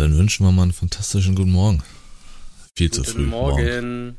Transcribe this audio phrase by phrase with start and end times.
[0.00, 1.82] dann wünschen wir mal einen fantastischen guten Morgen.
[2.74, 3.26] Viel Guten zu früh.
[3.26, 4.18] Morgen.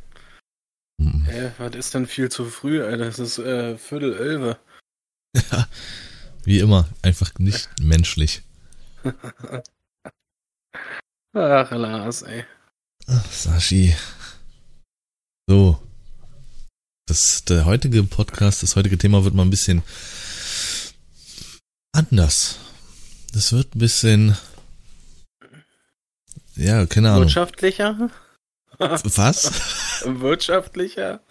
[1.00, 1.26] Morgen.
[1.26, 3.08] Hä, was ist denn viel zu früh, Alter?
[3.08, 4.58] Es ist äh, Viertel elf.
[5.36, 5.68] Ja,
[6.44, 8.44] wie immer, einfach nicht menschlich.
[11.34, 12.46] Ach, Lars, ey.
[13.08, 13.96] Ach, Sashi.
[15.48, 15.82] So.
[17.08, 19.82] Das, der heutige Podcast, das heutige Thema wird mal ein bisschen
[21.92, 22.60] anders.
[23.34, 24.38] Das wird ein bisschen,
[26.56, 27.24] ja, keine Ahnung.
[27.24, 28.10] Wirtschaftlicher?
[28.78, 30.04] Was?
[30.06, 31.22] Wirtschaftlicher?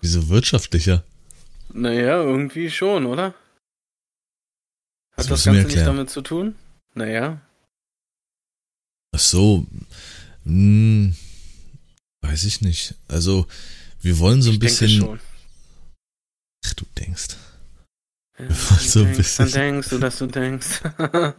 [0.00, 1.04] Wieso wirtschaftlicher?
[1.72, 3.34] Naja, irgendwie schon, oder?
[5.16, 6.56] Das Hat das mir Ganze nicht damit zu tun?
[6.94, 7.40] Naja.
[9.14, 9.66] Ach so.
[10.44, 11.14] Hm,
[12.22, 12.94] weiß ich nicht.
[13.08, 13.46] Also,
[14.00, 14.88] wir wollen so ein ich bisschen.
[14.88, 15.20] denke schon.
[16.66, 17.28] Ach, du denkst.
[18.38, 20.80] Ja, Wir wollen so ein denkst, bisschen- Dann denkst du, dass du denkst.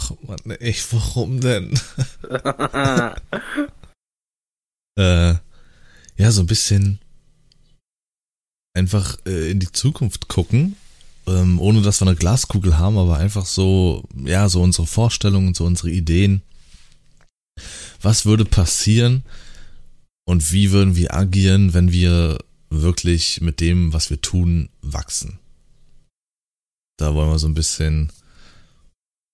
[0.00, 1.78] Ach, Mann, echt, warum denn?
[4.98, 5.34] äh,
[6.16, 6.98] ja, so ein bisschen
[8.74, 10.76] einfach äh, in die Zukunft gucken,
[11.26, 15.64] ähm, ohne dass wir eine Glaskugel haben, aber einfach so, ja, so unsere Vorstellungen, so
[15.64, 16.42] unsere Ideen.
[18.00, 19.24] Was würde passieren
[20.24, 22.38] und wie würden wir agieren, wenn wir
[22.70, 25.38] wirklich mit dem, was wir tun, wachsen?
[26.96, 28.12] Da wollen wir so ein bisschen,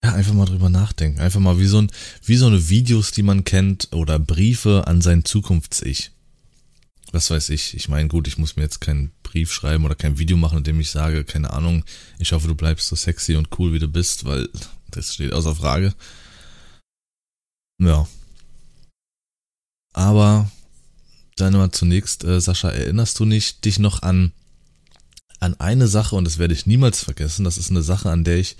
[0.07, 1.21] ja, einfach mal drüber nachdenken.
[1.21, 1.91] Einfach mal wie so ein,
[2.25, 6.13] wie so eine Videos, die man kennt oder Briefe an sein Zukunfts-Ich.
[7.13, 7.75] Was weiß ich.
[7.75, 10.65] Ich meine, gut, ich muss mir jetzt keinen Brief schreiben oder kein Video machen, in
[10.65, 11.85] dem ich sage, keine Ahnung,
[12.19, 14.49] ich hoffe, du bleibst so sexy und cool, wie du bist, weil
[14.91, 15.93] das steht außer Frage.
[17.81, 18.07] Ja.
[19.93, 20.51] Aber
[21.37, 24.33] dann mal zunächst, äh, Sascha, erinnerst du nicht dich noch an,
[25.41, 28.39] an eine Sache, und das werde ich niemals vergessen, das ist eine Sache, an der
[28.39, 28.57] ich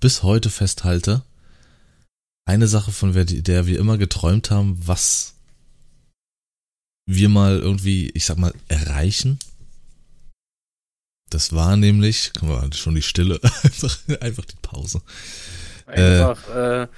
[0.00, 1.22] bis heute festhalte.
[2.46, 5.34] Eine Sache, von der, der wir immer geträumt haben, was
[7.06, 9.38] wir mal irgendwie, ich sag mal, erreichen.
[11.28, 15.02] Das war nämlich, guck mal, schon die Stille, einfach, einfach die Pause.
[15.86, 16.88] Einfach, äh,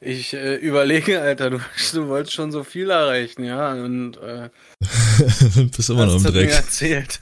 [0.00, 1.60] ich äh, überlege, Alter, du,
[1.92, 4.50] du wolltest schon so viel erreichen, ja, und äh,
[5.76, 6.50] Bist immer noch im du mir Dreck.
[6.50, 7.20] erzählt.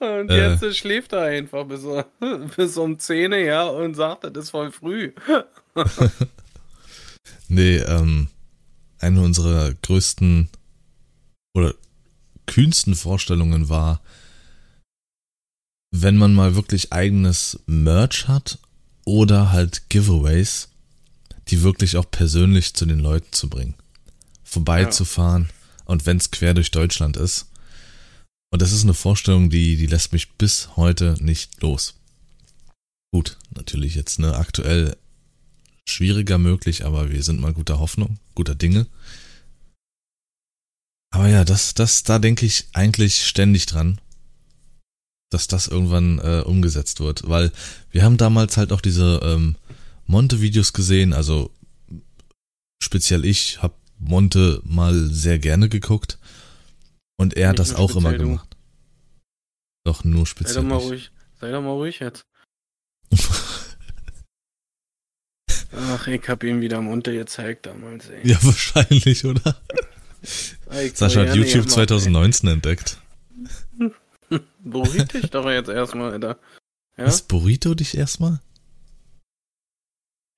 [0.00, 0.50] Und Äh.
[0.50, 1.82] jetzt äh, schläft er einfach bis,
[2.56, 5.12] bis um 10, ja, und sagt, das ist voll früh.
[7.48, 8.28] Nee, ähm,
[8.98, 10.48] eine unserer größten
[11.54, 11.74] oder
[12.46, 14.00] kühnsten Vorstellungen war,
[15.90, 18.58] wenn man mal wirklich eigenes Merch hat
[19.04, 20.70] oder halt Giveaways,
[21.48, 23.74] die wirklich auch persönlich zu den Leuten zu bringen.
[24.44, 25.50] Vorbeizufahren
[25.84, 27.51] und wenn es quer durch Deutschland ist.
[28.52, 31.94] Und das ist eine Vorstellung, die, die lässt mich bis heute nicht los.
[33.10, 34.94] Gut, natürlich jetzt ne, aktuell
[35.88, 38.86] schwieriger möglich, aber wir sind mal guter Hoffnung, guter Dinge.
[41.14, 43.98] Aber ja, das, das, da denke ich eigentlich ständig dran,
[45.30, 47.52] dass das irgendwann äh, umgesetzt wird, weil
[47.90, 49.56] wir haben damals halt auch diese ähm,
[50.06, 51.50] Monte-Videos gesehen, also
[52.82, 56.18] speziell ich habe Monte mal sehr gerne geguckt
[57.22, 58.18] und er hat das auch immer du.
[58.18, 58.56] gemacht.
[59.84, 60.84] Doch, nur Sei speziell doch mal ich.
[60.84, 61.10] ruhig.
[61.40, 62.24] Sei doch mal ruhig jetzt.
[65.74, 68.20] Ach, ich hab ihm wieder Munter gezeigt damals, ey.
[68.28, 69.56] ja, wahrscheinlich, oder?
[70.82, 72.98] Ich Sascha hat YouTube nicht 2019 entdeckt.
[73.78, 73.92] immer-
[74.62, 76.38] Beruhig dich doch jetzt erstmal, Alter.
[76.96, 77.06] Ja?
[77.06, 78.40] Was, Burrito dich erstmal?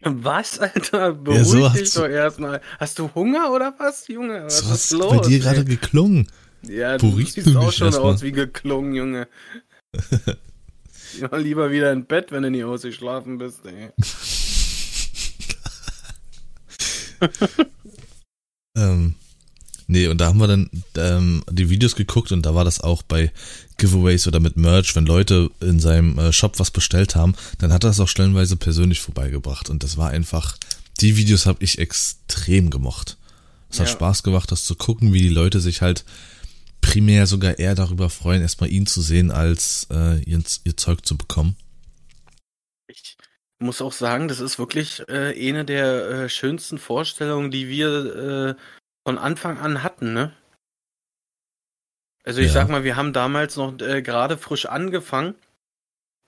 [0.03, 1.13] Was, Alter?
[1.15, 2.61] Beruhig Ja, so dich doch erstmal.
[2.79, 4.45] Hast du Hunger oder was, Junge?
[4.45, 5.11] Was So ist los?
[5.11, 5.39] bei dir ey?
[5.41, 6.31] gerade geklungen.
[6.69, 9.29] Ja, du Beruhigst siehst auch schon aus wie geklungen, Junge.
[11.21, 13.91] ja, lieber wieder in Bett, wenn du nicht ausgeschlafen bist, ey.
[18.77, 19.15] Ähm,
[19.87, 23.03] nee, und da haben wir dann ähm, die Videos geguckt und da war das auch
[23.03, 23.33] bei
[23.77, 27.85] Giveaways oder mit Merch, wenn Leute in seinem äh, Shop was bestellt haben, dann hat
[27.85, 30.57] er das auch stellenweise persönlich vorbeigebracht und das war einfach,
[31.01, 33.17] die Videos habe ich extrem gemocht.
[33.71, 33.93] Es hat Ja.
[33.93, 36.05] Spaß gemacht, das zu gucken, wie die Leute sich halt
[36.85, 41.17] primär sogar eher darüber freuen, erstmal ihn zu sehen, als äh, ihr, ihr Zeug zu
[41.17, 41.57] bekommen.
[42.87, 43.17] Ich
[43.59, 48.55] muss auch sagen, das ist wirklich äh, eine der äh, schönsten Vorstellungen, die wir äh,
[49.07, 50.33] von Anfang an hatten, ne?
[52.25, 52.55] Also ich Ja.
[52.55, 55.35] sag mal, wir haben damals noch äh, gerade frisch angefangen,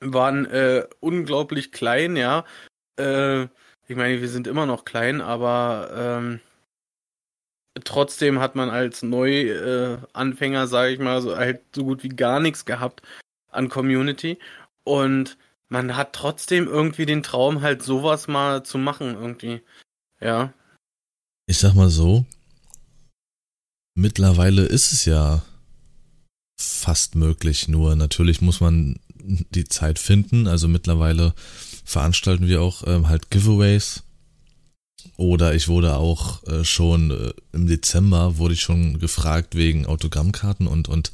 [0.01, 2.45] waren äh, unglaublich klein, ja.
[2.99, 6.41] Ich meine, wir sind immer noch klein, aber ähm,
[7.85, 12.09] trotzdem hat man als Neuanfänger, äh, Anfänger, sag ich mal, so halt so gut wie
[12.09, 13.03] gar nichts gehabt
[13.51, 14.39] an Community.
[14.85, 15.37] Und
[15.69, 19.63] man hat trotzdem irgendwie den Traum, halt sowas mal zu machen, irgendwie.
[20.21, 20.53] Ja.
[21.47, 22.25] Ich sag mal so,
[23.95, 25.43] mittlerweile ist es ja
[26.59, 30.47] fast möglich, nur natürlich muss man die Zeit finden.
[30.47, 31.35] Also mittlerweile
[31.85, 34.05] veranstalten wir auch ähm, halt Giveaways.
[35.17, 40.67] Oder ich wurde auch äh, schon äh, im Dezember wurde ich schon gefragt wegen Autogrammkarten
[40.67, 41.13] und und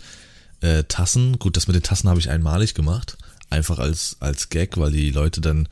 [0.60, 1.38] äh, Tassen.
[1.38, 3.18] Gut, das mit den Tassen habe ich einmalig gemacht,
[3.50, 5.68] einfach als als Gag, weil die Leute dann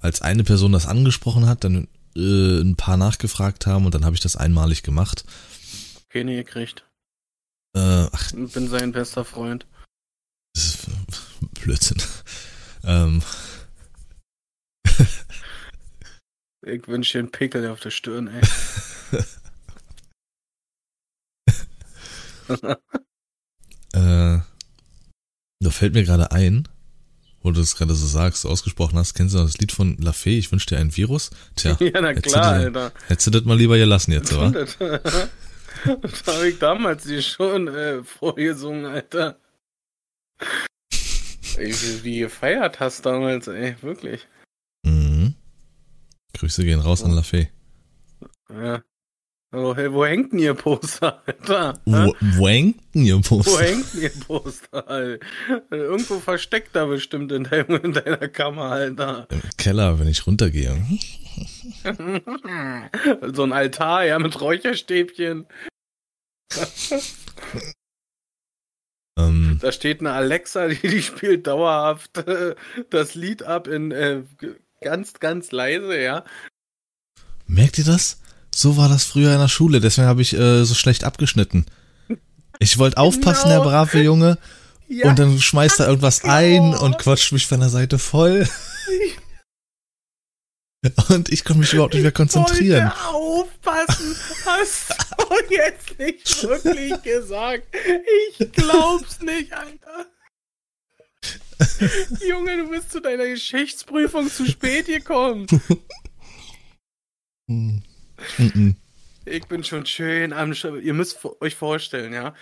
[0.00, 4.14] als eine Person das angesprochen hat, dann äh, ein paar nachgefragt haben und dann habe
[4.14, 5.24] ich das einmalig gemacht.
[6.08, 6.84] Keine gekriegt.
[7.74, 9.66] Äh, ach, Ich bin sein bester Freund.
[11.62, 12.02] Blödsinn.
[12.82, 13.20] Ähm,
[16.66, 18.42] Ich wünsche dir einen Pickel auf der Stirn, ey.
[23.94, 24.38] äh,
[25.60, 26.68] da fällt mir gerade ein,
[27.42, 29.96] wo du das gerade so sagst, so ausgesprochen hast, kennst du noch das Lied von
[29.98, 31.30] La Fee, ich wünsche dir ein Virus?
[31.56, 32.92] Tja, ja, na hättest klar, du, Alter.
[33.06, 34.50] hättest du das mal lieber gelassen jetzt, wa?
[35.82, 39.38] Das, das habe ich damals dir schon äh, vorgesungen, Alter.
[41.56, 44.26] Ey, wie die gefeiert hast damals, ey, wirklich.
[46.40, 47.48] Grüße gehen raus an La Fee.
[48.50, 48.82] Ja.
[49.52, 51.80] Oh, hey, wo hängt denn ihr Poster, Alter?
[51.84, 53.62] Wo, wo hängt denn ihr Wo Poster?
[53.64, 55.26] hängt denn ihr Poster, Alter?
[55.70, 59.26] Irgendwo versteckt da bestimmt in, deinem, in deiner Kammer, Alter.
[59.30, 60.82] Im Keller, wenn ich runtergehe.
[63.34, 65.46] so ein Altar, ja, mit Räucherstäbchen.
[69.18, 72.54] Ähm, Da steht eine Alexa, die, die spielt dauerhaft äh,
[72.90, 74.22] das Lied ab in äh,
[74.80, 76.24] ganz, ganz leise, ja.
[77.46, 78.18] merkt ihr das?
[78.50, 81.66] So war das früher in der Schule, deswegen habe ich äh, so schlecht abgeschnitten.
[82.58, 83.62] Ich wollte aufpassen, Genau.
[83.62, 84.38] der brave Junge,
[84.88, 88.48] ja und dann schmeißt er irgendwas ein und quatscht mich von der Seite voll.
[91.10, 92.84] Und ich konnte mich überhaupt nicht mehr konzentrieren.
[92.84, 94.16] Wollte aufpassen,
[94.46, 97.66] hast du jetzt nicht wirklich gesagt.
[98.38, 100.06] Ich glaub's nicht, Alter.
[102.28, 105.46] Junge, du bist zu deiner Geschichtsprüfung zu spät gekommen.
[108.38, 108.76] Mhm.
[109.24, 112.32] Ich bin schon schön am Sch Ihr müsst euch vorstellen, ja.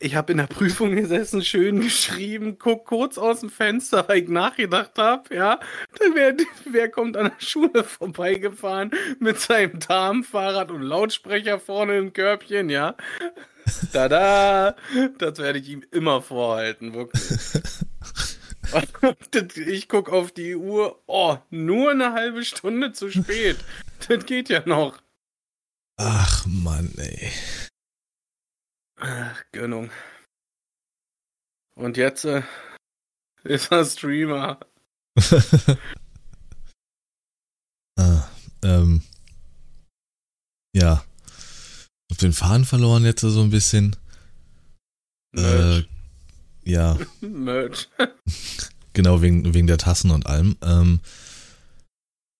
[0.00, 4.28] Ich habe in der Prüfung gesessen, schön geschrieben, guck kurz aus dem Fenster, weil ich
[4.28, 5.60] nachgedacht habe, ja.
[6.00, 6.34] Dann wer,
[6.64, 8.90] wer kommt an der Schule vorbeigefahren
[9.20, 12.96] mit seinem Damenfahrrad und Lautsprecher vorne im Körbchen, ja.
[13.92, 14.74] Tada!
[15.18, 17.22] Das werde ich ihm immer vorhalten, wirklich.
[19.56, 23.58] Ich guck auf die Uhr, oh, nur eine halbe Stunde zu spät.
[24.08, 25.00] Das geht ja noch.
[25.96, 27.30] Ach Mann, ey.
[28.96, 29.90] Ach, Gönnung.
[31.76, 32.42] Und jetzt äh,
[33.44, 34.60] ist er Streamer.
[37.98, 38.28] ah,
[38.62, 39.02] ähm.
[40.74, 41.04] Ja.
[42.10, 43.96] Auf den Faden verloren jetzt so ein bisschen.
[45.36, 45.82] Äh,
[46.64, 47.88] ja, Merch.
[48.92, 50.56] genau, wegen, wegen der Tassen und allem.
[50.62, 51.00] Ähm,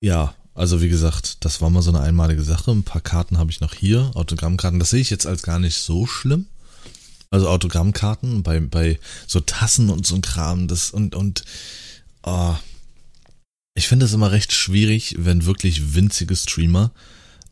[0.00, 2.70] ja, also wie gesagt, das war mal so eine einmalige Sache.
[2.70, 4.78] Ein paar Karten habe ich noch hier, Autogrammkarten.
[4.78, 6.46] Das sehe ich jetzt als gar nicht so schlimm.
[7.30, 11.44] Also Autogrammkarten bei, bei so Tassen und so ein Kram, das und, und
[12.22, 12.60] ah,
[13.74, 16.92] ich finde es immer recht schwierig, wenn wirklich winzige Streamer,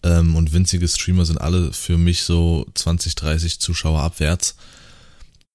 [0.02, 4.56] ähm, und winzige Streamer sind alle für mich so 20, 30 Zuschauer abwärts,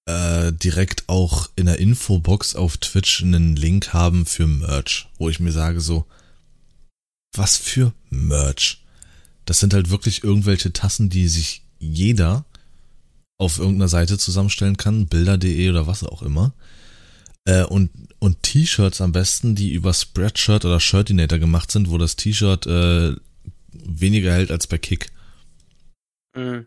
[0.07, 5.39] äh, direkt auch in der Infobox auf Twitch einen Link haben für Merch, wo ich
[5.39, 6.05] mir sage so,
[7.33, 8.83] was für Merch?
[9.45, 12.45] Das sind halt wirklich irgendwelche Tassen, die sich jeder
[13.37, 16.53] auf irgendeiner Seite zusammenstellen kann, bilder.de oder was auch immer.
[17.45, 22.15] Äh, und und T-Shirts am besten, die über Spreadshirt oder Shirtinator gemacht sind, wo das
[22.15, 23.15] T-Shirt äh,
[23.71, 25.11] weniger hält als bei Kick.
[26.35, 26.65] Mhm.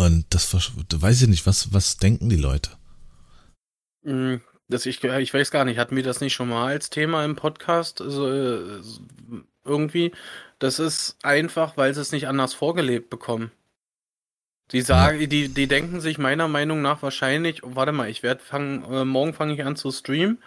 [0.00, 2.70] Und das weiß ich nicht, was, was denken die Leute?
[4.02, 4.40] Mhm.
[4.66, 7.36] Das ich, ich weiß gar nicht, hatten wir das nicht schon mal als Thema im
[7.36, 8.00] Podcast?
[8.00, 8.80] Also,
[9.62, 10.12] irgendwie.
[10.58, 13.50] Das ist einfach, weil sie es nicht anders vorgelebt bekommen.
[14.70, 18.42] Die sagen, die, die denken sich meiner Meinung nach wahrscheinlich, oh, warte mal, ich werde
[18.42, 20.42] fangen, äh, morgen fange ich an zu streamen.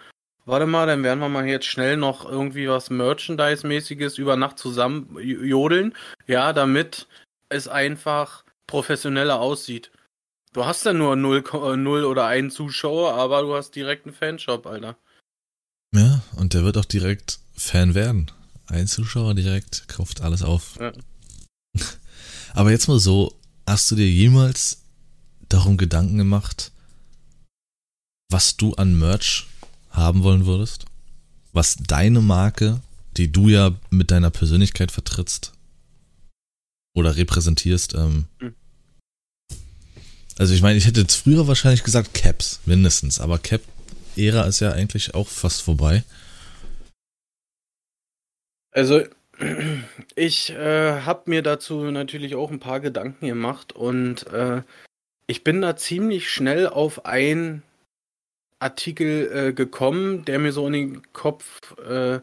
[0.46, 5.16] Warte mal, dann werden wir mal jetzt schnell noch irgendwie was Merchandise-mäßiges über Nacht zusammen
[5.20, 5.94] jodeln.
[6.26, 7.06] Ja, damit
[7.50, 9.90] es einfach professioneller aussieht.
[10.52, 14.14] Du hast ja nur 0, Ko- 0 oder 1 Zuschauer, aber du hast direkt einen
[14.14, 14.96] Fanshop, Alter.
[15.94, 18.30] Ja, und der wird auch direkt Fan werden.
[18.66, 20.76] Ein Zuschauer direkt kauft alles auf.
[20.80, 20.92] Ja.
[22.54, 23.34] Aber jetzt mal so,
[23.66, 24.82] hast du dir jemals
[25.48, 26.70] darum Gedanken gemacht,
[28.30, 29.46] was du an Merch
[29.90, 30.86] haben wollen würdest?
[31.52, 32.80] was deine Marke,
[33.16, 35.52] die du ja mit deiner Persönlichkeit vertrittst
[36.94, 38.54] oder repräsentierst, ähm, mhm.
[40.36, 44.72] Also ich meine, ich hätte jetzt früher wahrscheinlich gesagt Caps, mindestens, aber Cap-Ära ist ja
[44.72, 46.02] eigentlich auch fast vorbei.
[48.72, 49.02] Also
[50.16, 54.62] ich äh, habe mir dazu natürlich auch ein paar Gedanken gemacht und äh,
[55.26, 57.62] ich bin da ziemlich schnell auf einen
[58.58, 62.20] Artikel äh, gekommen, der mir so in den Kopf äh,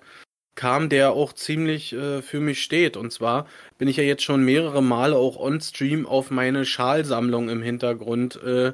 [0.55, 2.97] kam, der auch ziemlich äh, für mich steht.
[2.97, 7.61] Und zwar bin ich ja jetzt schon mehrere Male auch on-stream auf meine Schalsammlung im
[7.61, 8.73] Hintergrund äh,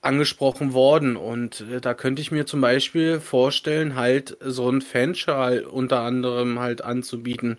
[0.00, 1.16] angesprochen worden.
[1.16, 6.60] Und äh, da könnte ich mir zum Beispiel vorstellen, halt so ein Fanschal unter anderem
[6.60, 7.58] halt anzubieten.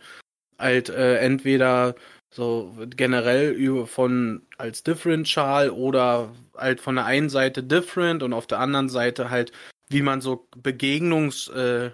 [0.58, 1.96] Halt äh, entweder
[2.32, 8.34] so generell über von als Different Schal oder halt von der einen Seite Different und
[8.34, 9.51] auf der anderen Seite halt,
[9.89, 11.92] wie man so Begegnungs äh,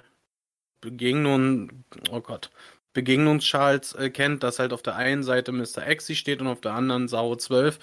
[0.85, 2.51] Begegnungen, oh Gott,
[2.93, 5.85] Begegnungsschals äh, kennt, dass halt auf der einen Seite Mr.
[5.85, 7.79] Exi steht und auf der anderen Sau 12.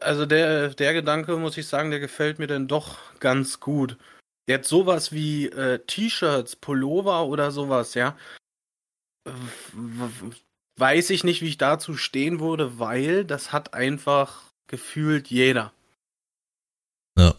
[0.00, 3.96] Also der, der Gedanke, muss ich sagen, der gefällt mir dann doch ganz gut.
[4.50, 8.16] Hat sowas wie äh, T-Shirts, Pullover oder sowas, ja.
[10.78, 15.72] Weiß ich nicht, wie ich dazu stehen würde, weil das hat einfach gefühlt jeder.
[17.18, 17.34] Ja.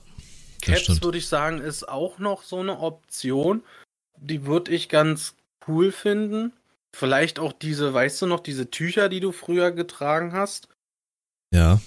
[0.62, 3.63] Caps würde ich sagen, ist auch noch so eine Option
[4.18, 5.36] die würde ich ganz
[5.68, 6.54] cool finden.
[6.96, 10.70] Vielleicht auch diese, weißt du noch, diese Tücher, die du früher getragen hast.
[11.54, 11.80] Ja.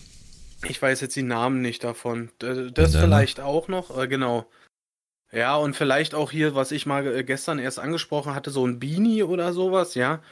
[0.64, 2.30] Ich weiß jetzt die Namen nicht davon.
[2.38, 4.46] Das vielleicht auch noch, äh, genau.
[5.32, 8.80] Ja, und vielleicht auch hier, was ich mal äh, gestern erst angesprochen hatte, so ein
[8.80, 10.22] Beanie oder sowas, ja.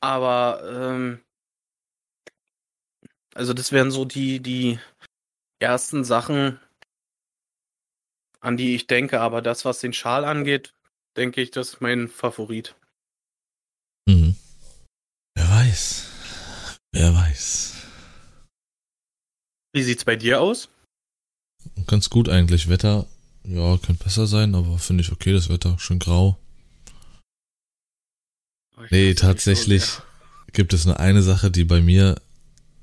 [0.00, 1.20] Aber, ähm,
[3.34, 4.78] also das wären so die, die
[5.60, 6.58] ersten Sachen,
[8.40, 9.20] an die ich denke.
[9.20, 10.74] Aber das, was den Schal angeht,
[11.20, 12.74] denke ich, das ist mein Favorit.
[14.06, 14.36] Mhm.
[15.34, 16.08] Wer weiß.
[16.92, 17.74] Wer weiß.
[19.74, 20.70] Wie sieht's bei dir aus?
[21.86, 22.68] Ganz gut eigentlich.
[22.68, 23.06] Wetter,
[23.44, 25.78] ja, könnte besser sein, aber finde ich okay, das Wetter.
[25.78, 26.38] Schön grau.
[28.78, 30.02] Oh, nee, tatsächlich so
[30.52, 32.20] gibt es nur eine Sache, die bei mir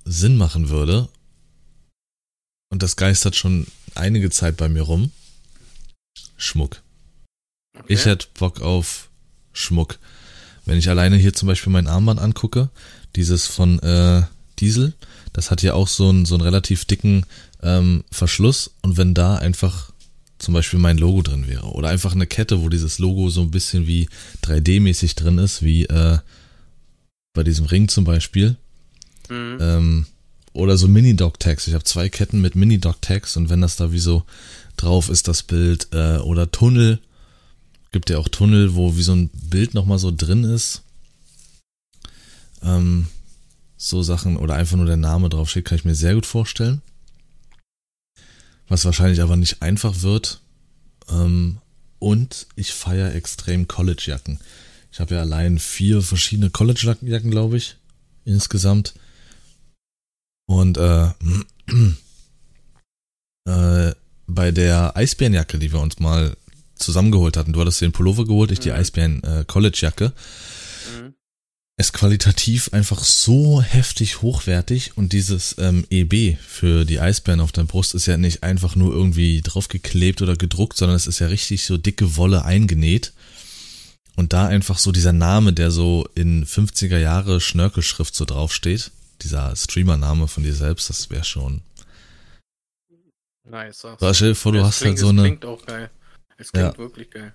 [0.05, 1.09] Sinn machen würde.
[2.69, 3.65] Und das geistert schon
[3.95, 5.11] einige Zeit bei mir rum.
[6.37, 6.83] Schmuck.
[7.79, 7.93] Okay.
[7.93, 9.09] Ich hätte Bock auf
[9.53, 9.99] Schmuck.
[10.65, 12.69] Wenn ich alleine hier zum Beispiel mein Armband angucke,
[13.15, 14.23] dieses von äh,
[14.59, 14.93] Diesel,
[15.33, 17.25] das hat ja auch so einen, so einen relativ dicken
[17.63, 19.91] ähm, Verschluss und wenn da einfach
[20.39, 23.51] zum Beispiel mein Logo drin wäre oder einfach eine Kette, wo dieses Logo so ein
[23.51, 24.07] bisschen wie
[24.43, 26.19] 3D-mäßig drin ist, wie äh,
[27.33, 28.55] bei diesem Ring zum Beispiel.
[29.29, 29.57] Mhm.
[29.59, 30.05] Ähm,
[30.53, 31.67] oder so Mini-Dog-Tags.
[31.67, 34.23] Ich habe zwei Ketten mit Mini-Dog-Tags und wenn das da wie so
[34.75, 36.99] drauf ist, das Bild, äh, oder Tunnel,
[37.91, 40.83] Gibt ja auch Tunnel, wo wie so ein Bild nochmal so drin ist.
[42.61, 43.07] Ähm,
[43.77, 46.81] so Sachen oder einfach nur der Name draufsteht, kann ich mir sehr gut vorstellen.
[48.67, 50.41] Was wahrscheinlich aber nicht einfach wird.
[51.09, 51.59] Ähm,
[51.99, 54.39] und ich feiere extrem College-Jacken.
[54.91, 57.77] Ich habe ja allein vier verschiedene College-Jacken, glaube ich,
[58.25, 58.93] insgesamt.
[60.47, 61.09] Und äh,
[63.45, 63.93] äh,
[64.27, 66.35] bei der Eisbärenjacke, die wir uns mal
[66.77, 67.53] zusammengeholt hatten.
[67.53, 68.75] Du hattest den Pullover geholt, ich die mhm.
[68.75, 70.13] Eisbären äh, College Jacke.
[70.99, 71.13] Mhm.
[71.79, 77.65] Ist qualitativ einfach so heftig hochwertig und dieses ähm, EB für die Eisbären auf der
[77.65, 81.65] Brust ist ja nicht einfach nur irgendwie draufgeklebt oder gedruckt, sondern es ist ja richtig
[81.65, 83.13] so dicke Wolle eingenäht.
[84.15, 88.89] Und da einfach so dieser Name, der so in 50er Jahre Schnörkelschrift so draufsteht,
[89.21, 91.61] dieser Streamer-Name von dir selbst, das wäre schon.
[93.49, 93.79] Nice.
[93.81, 95.37] So, stell dir vor, du hast halt so eine.
[96.37, 96.77] Es klingt ja.
[96.77, 97.33] wirklich geil.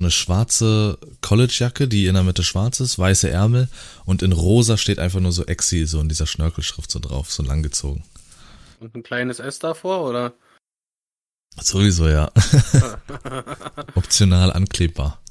[0.00, 3.68] Eine schwarze Collegejacke, die in der Mitte schwarz ist, weiße Ärmel
[4.04, 7.44] und in rosa steht einfach nur so Exi, so in dieser Schnörkelschrift so drauf, so
[7.44, 8.02] langgezogen.
[8.80, 10.34] Und ein kleines S davor, oder?
[11.60, 12.32] Sowieso, ja.
[13.94, 15.22] Optional anklebbar.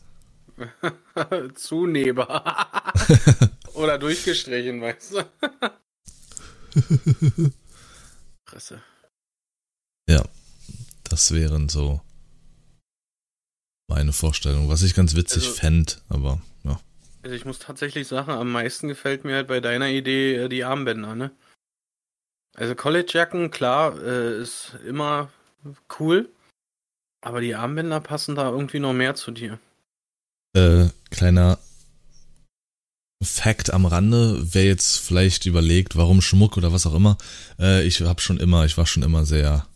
[1.55, 2.93] Zunehmbar.
[3.73, 5.25] oder durchgestrichen, weißt du?
[8.45, 8.81] Presse.
[10.07, 10.23] Ja,
[11.03, 11.99] das wären so
[13.91, 16.79] meine Vorstellung, was ich ganz witzig also, fände, aber ja.
[17.23, 20.63] Also ich muss tatsächlich sagen, am meisten gefällt mir halt bei deiner Idee äh, die
[20.63, 21.31] Armbänder, ne?
[22.55, 25.29] Also Collegejacken, klar, äh, ist immer
[25.99, 26.29] cool,
[27.21, 29.59] aber die Armbänder passen da irgendwie noch mehr zu dir.
[30.55, 31.59] Äh, kleiner
[33.21, 37.17] Fact am Rande, wer jetzt vielleicht überlegt, warum Schmuck oder was auch immer,
[37.59, 39.67] äh, ich habe schon immer, ich war schon immer sehr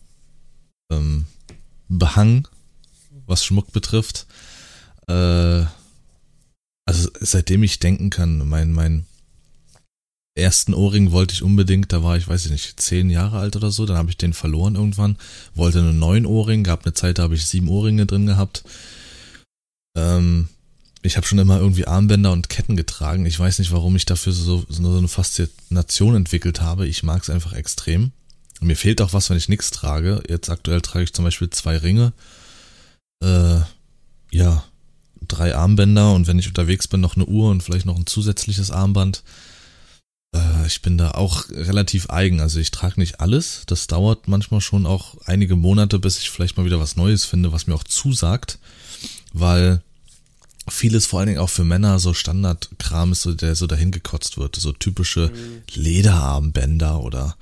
[0.90, 1.26] ähm,
[1.90, 2.48] behangen
[3.28, 4.26] was Schmuck betrifft.
[5.08, 5.66] äh,
[6.88, 9.06] also seitdem ich denken kann, mein, mein
[10.36, 13.72] ersten Ohrring wollte ich unbedingt, da war ich, weiß ich nicht, zehn Jahre alt oder
[13.72, 15.18] so, dann habe ich den verloren irgendwann,
[15.56, 18.64] wollte einen neuen Ohrring, gab eine Zeit, da habe ich sieben Ohrringe drin gehabt.
[19.98, 20.50] Ähm,
[21.02, 23.26] ich habe schon immer irgendwie Armbänder und Ketten getragen.
[23.26, 26.88] Ich weiß nicht, warum ich dafür so, so eine Faszination entwickelt habe.
[26.88, 28.12] Ich mag es einfach extrem.
[28.60, 30.24] Mir fehlt auch was, wenn ich nichts trage.
[30.28, 32.14] Jetzt aktuell trage ich zum Beispiel zwei Ringe.
[33.26, 33.62] Äh,
[34.32, 34.64] ja,
[35.28, 38.70] drei Armbänder und wenn ich unterwegs bin, noch eine Uhr und vielleicht noch ein zusätzliches
[38.70, 39.24] Armband.
[40.34, 42.40] Äh, ich bin da auch relativ eigen.
[42.40, 43.64] Also ich trage nicht alles.
[43.66, 47.52] Das dauert manchmal schon auch einige Monate, bis ich vielleicht mal wieder was Neues finde,
[47.52, 48.60] was mir auch zusagt.
[49.34, 49.82] Weil
[50.68, 54.38] vieles vor allen Dingen auch für Männer so Standardkram ist, so, der so dahin gekotzt
[54.38, 54.56] wird.
[54.56, 55.64] So typische mhm.
[55.74, 57.36] Lederarmbänder oder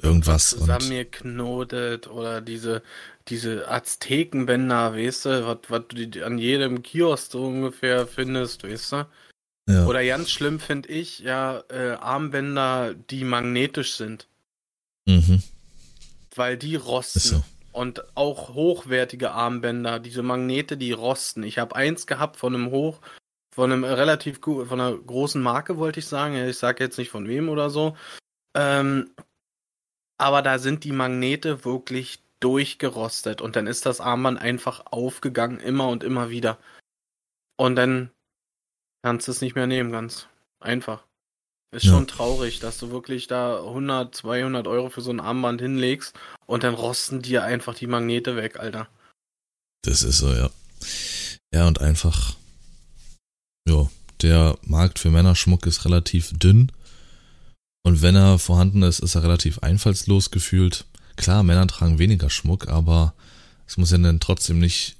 [0.00, 0.50] irgendwas.
[0.50, 2.82] Zusammengeknotet oder diese,
[3.28, 9.06] diese Aztekenbänder, weißt du, was, was du an jedem Kiosk so ungefähr findest, weißt du?
[9.66, 9.86] Ja.
[9.86, 14.28] Oder ganz schlimm finde ich, ja, äh, Armbänder, die magnetisch sind.
[15.06, 15.42] Mhm.
[16.34, 17.20] Weil die rosten.
[17.20, 17.44] So.
[17.72, 21.42] Und auch hochwertige Armbänder, diese Magnete, die rosten.
[21.42, 23.00] Ich habe eins gehabt von einem hoch,
[23.54, 26.36] von einem relativ von einer großen Marke, wollte ich sagen.
[26.36, 27.96] Ich sage jetzt nicht von wem oder so.
[28.54, 29.10] Ähm,
[30.18, 35.88] aber da sind die Magnete wirklich durchgerostet und dann ist das Armband einfach aufgegangen, immer
[35.88, 36.58] und immer wieder.
[37.56, 38.10] Und dann
[39.02, 40.28] kannst du es nicht mehr nehmen, ganz
[40.60, 41.04] einfach.
[41.72, 41.92] Ist ja.
[41.92, 46.14] schon traurig, dass du wirklich da 100, 200 Euro für so ein Armband hinlegst
[46.46, 48.88] und dann rosten dir einfach die Magnete weg, Alter.
[49.82, 50.50] Das ist so, ja.
[51.52, 52.36] Ja, und einfach,
[53.68, 53.88] ja,
[54.22, 56.70] der Markt für Männerschmuck ist relativ dünn.
[57.82, 60.86] Und wenn er vorhanden ist, ist er relativ einfallslos gefühlt.
[61.16, 63.14] Klar, Männer tragen weniger Schmuck, aber
[63.66, 64.96] es muss ja dann trotzdem nicht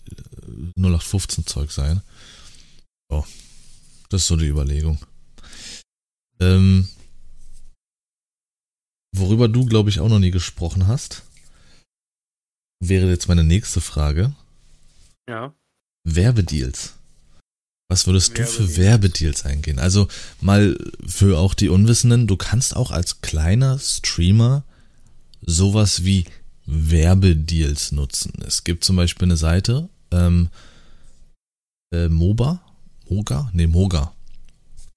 [0.76, 2.02] 0815 Zeug sein.
[3.08, 3.24] Oh,
[4.08, 4.98] das ist so die Überlegung.
[6.40, 6.88] Ähm,
[9.14, 11.22] worüber du, glaube ich, auch noch nie gesprochen hast,
[12.80, 14.34] wäre jetzt meine nächste Frage.
[15.28, 15.54] Ja.
[16.04, 16.94] Werbedeals.
[17.88, 19.78] Was würdest du für Werbedeals eingehen?
[19.78, 20.08] Also
[20.40, 24.64] mal für auch die Unwissenden, du kannst auch als kleiner Streamer
[25.46, 26.24] sowas wie
[26.66, 28.32] Werbedeals nutzen.
[28.46, 30.48] Es gibt zum Beispiel eine Seite, ähm,
[31.92, 32.60] äh, MOBA,
[33.08, 34.12] Moga, nee, Moga.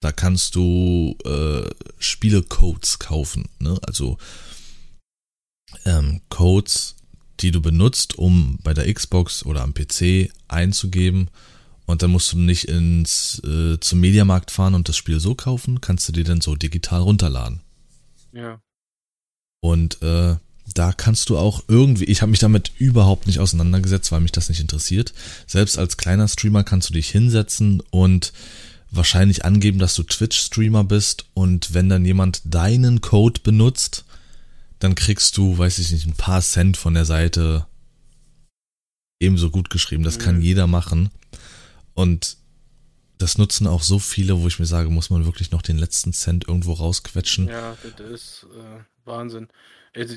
[0.00, 3.78] Da kannst du äh, Spielecodes kaufen, ne?
[3.86, 4.16] Also
[5.84, 6.94] ähm, Codes,
[7.40, 11.28] die du benutzt, um bei der Xbox oder am PC einzugeben
[11.86, 15.80] und dann musst du nicht ins äh, zum Mediamarkt fahren und das Spiel so kaufen,
[15.80, 17.60] kannst du dir dann so digital runterladen.
[18.32, 18.60] Ja.
[19.60, 20.36] Und äh,
[20.74, 24.48] da kannst du auch irgendwie, ich habe mich damit überhaupt nicht auseinandergesetzt, weil mich das
[24.48, 25.14] nicht interessiert.
[25.46, 28.32] Selbst als kleiner Streamer kannst du dich hinsetzen und
[28.90, 34.04] wahrscheinlich angeben, dass du Twitch-Streamer bist und wenn dann jemand deinen Code benutzt,
[34.78, 37.66] dann kriegst du, weiß ich nicht, ein paar Cent von der Seite
[39.20, 40.04] ebenso gut geschrieben.
[40.04, 40.22] Das mhm.
[40.22, 41.10] kann jeder machen.
[41.94, 42.36] Und
[43.18, 46.12] das nutzen auch so viele, wo ich mir sage, muss man wirklich noch den letzten
[46.12, 47.48] Cent irgendwo rausquetschen.
[47.48, 49.48] Ja, das ist äh, Wahnsinn.
[49.96, 50.14] Also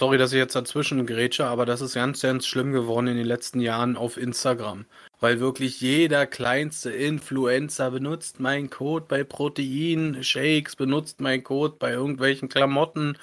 [0.00, 3.26] sorry, dass ich jetzt dazwischen gerätsche, aber das ist ganz, ganz schlimm geworden in den
[3.26, 4.86] letzten Jahren auf Instagram.
[5.20, 11.92] Weil wirklich jeder kleinste Influencer benutzt meinen Code bei Protein, Shakes, benutzt meinen Code bei
[11.92, 13.18] irgendwelchen Klamotten,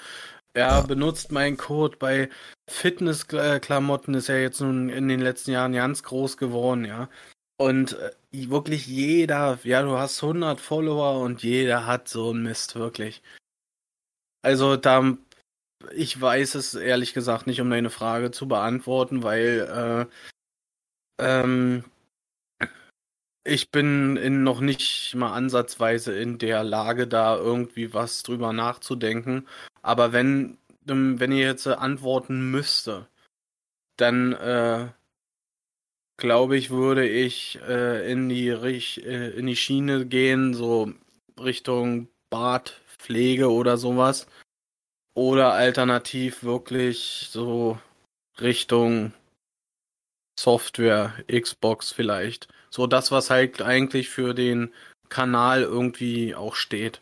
[0.56, 0.80] ja, ja.
[0.82, 2.28] benutzt meinen Code bei
[2.70, 7.08] Fitnessklamotten, ist ja jetzt nun in den letzten Jahren ganz groß geworden, ja.
[7.60, 8.12] Und äh,
[8.50, 13.20] wirklich jeder, ja, du hast 100 Follower und jeder hat so einen Mist, wirklich.
[14.42, 15.16] Also da,
[15.94, 20.08] ich weiß es ehrlich gesagt nicht, um deine Frage zu beantworten, weil
[21.20, 21.84] äh, ähm,
[23.44, 29.48] ich bin in noch nicht mal ansatzweise in der Lage, da irgendwie was drüber nachzudenken.
[29.82, 33.08] Aber wenn, wenn ihr jetzt antworten müsste,
[33.96, 34.88] dann äh,
[36.18, 40.92] glaube ich, würde ich äh, in, die, äh, in die Schiene gehen, so
[41.40, 42.08] Richtung
[42.98, 44.26] Badpflege oder sowas.
[45.14, 47.78] Oder alternativ wirklich so
[48.40, 49.12] Richtung
[50.38, 52.48] Software, Xbox vielleicht.
[52.70, 54.72] So das, was halt eigentlich für den
[55.08, 57.00] Kanal irgendwie auch steht.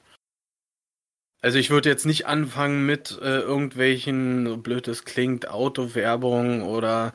[1.43, 7.15] Also ich würde jetzt nicht anfangen mit äh, irgendwelchen, so blöd es klingt, Autowerbung oder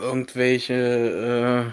[0.00, 1.72] irgendwelche,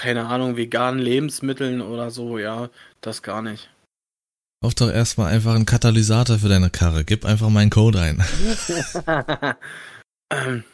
[0.00, 2.70] keine Ahnung, veganen Lebensmitteln oder so, ja,
[3.02, 3.73] das gar nicht.
[4.64, 7.04] Kauf doch erstmal einfach einen Katalysator für deine Karre.
[7.04, 8.24] Gib einfach meinen Code ein.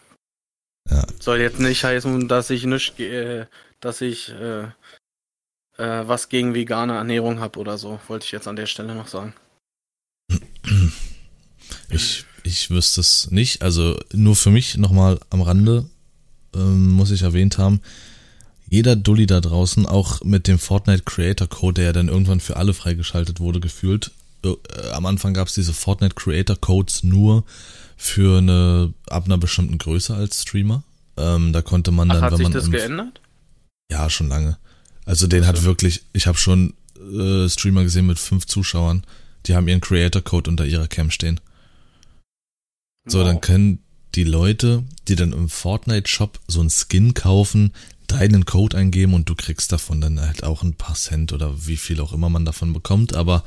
[0.89, 1.07] Ja.
[1.21, 3.47] Soll jetzt nicht heißen, dass ich nicht, äh,
[3.81, 4.69] dass ich äh, äh,
[5.77, 9.35] was gegen vegane Ernährung habe oder so, wollte ich jetzt an der Stelle noch sagen.
[11.91, 13.63] Ich, ich wüsste es nicht.
[13.63, 15.91] Also nur für mich nochmal am Rande
[16.55, 17.81] ähm, muss ich erwähnt haben,
[18.71, 22.57] jeder Dulli da draußen, auch mit dem Fortnite Creator Code, der ja dann irgendwann für
[22.57, 24.13] alle freigeschaltet wurde, gefühlt.
[24.45, 24.55] Äh,
[24.93, 27.45] am Anfang gab es diese Fortnite Creator Codes nur
[27.97, 30.85] für eine ab einer bestimmten Größe als Streamer.
[31.17, 33.21] Ähm, da konnte man dann, Ach, hat wenn man sich das geändert?
[33.91, 34.57] Ja, schon lange.
[35.05, 35.59] Also den also.
[35.59, 39.03] hat wirklich, ich habe schon äh, Streamer gesehen mit fünf Zuschauern,
[39.47, 41.41] die haben ihren Creator Code unter ihrer Cam stehen.
[43.05, 43.27] So, wow.
[43.27, 43.81] dann können
[44.15, 47.73] die Leute, die dann im Fortnite Shop so einen Skin kaufen,
[48.13, 51.77] deinen Code eingeben und du kriegst davon dann halt auch ein paar Cent oder wie
[51.77, 53.45] viel auch immer man davon bekommt, aber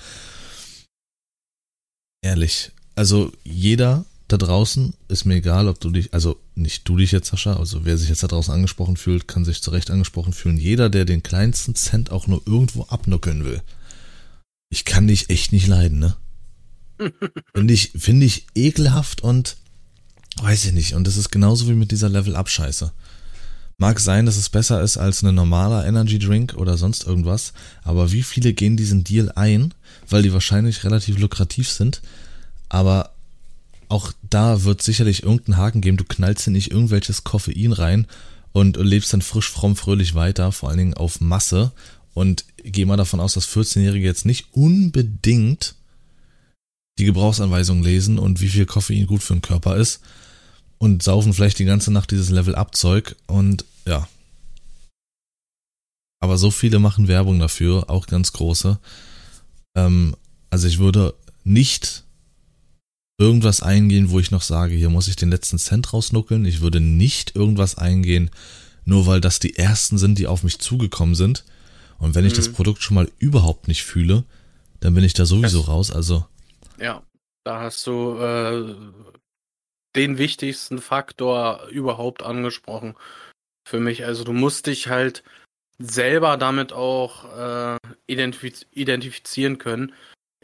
[2.24, 7.12] ehrlich, also jeder da draußen, ist mir egal, ob du dich, also nicht du dich
[7.12, 10.34] jetzt, Sascha, also wer sich jetzt da draußen angesprochen fühlt, kann sich zu Recht angesprochen
[10.34, 10.58] fühlen.
[10.58, 13.62] Jeder, der den kleinsten Cent auch nur irgendwo abnuckeln will.
[14.70, 16.16] Ich kann dich echt nicht leiden, ne?
[17.54, 19.58] Finde ich, finde ich ekelhaft und
[20.38, 20.94] weiß ich nicht.
[20.94, 22.92] Und das ist genauso wie mit dieser Level-Up-Scheiße.
[23.78, 28.12] Mag sein, dass es besser ist als ein normaler Energy Drink oder sonst irgendwas, aber
[28.12, 29.74] wie viele gehen diesen Deal ein,
[30.10, 32.02] weil die wahrscheinlich relativ lukrativ sind,
[32.70, 33.14] aber
[33.90, 35.98] auch da wird sicherlich irgendein Haken geben.
[35.98, 38.08] Du knallst dir nicht irgendwelches Koffein rein
[38.52, 41.72] und lebst dann frisch, fromm, fröhlich weiter, vor allen Dingen auf Masse.
[42.16, 45.76] Und geh mal davon aus, dass 14-Jährige jetzt nicht unbedingt
[47.00, 50.02] die Gebrauchsanweisung lesen und wie viel Koffein gut für den Körper ist
[50.78, 54.08] und saufen vielleicht die ganze Nacht dieses Level-Up-Zeug und ja.
[56.20, 58.80] Aber so viele machen Werbung dafür, auch ganz große.
[59.76, 60.16] Ähm,
[60.50, 62.04] also ich würde nicht
[63.18, 66.46] irgendwas eingehen, wo ich noch sage, hier muss ich den letzten Cent rausnuckeln.
[66.46, 68.30] Ich würde nicht irgendwas eingehen,
[68.86, 71.44] nur weil das die ersten sind, die auf mich zugekommen sind.
[72.00, 72.54] Und wenn ich das mhm.
[72.54, 74.24] Produkt schon mal überhaupt nicht fühle,
[74.80, 75.92] dann bin ich da sowieso das, raus.
[75.92, 76.26] Also.
[76.80, 77.02] Ja,
[77.46, 78.76] da hast du äh,
[79.96, 82.96] den wichtigsten Faktor überhaupt angesprochen
[83.68, 84.06] für mich.
[84.06, 85.24] Also du musst dich halt
[85.80, 87.78] selber damit auch äh,
[88.08, 89.94] identifiz identifizieren können.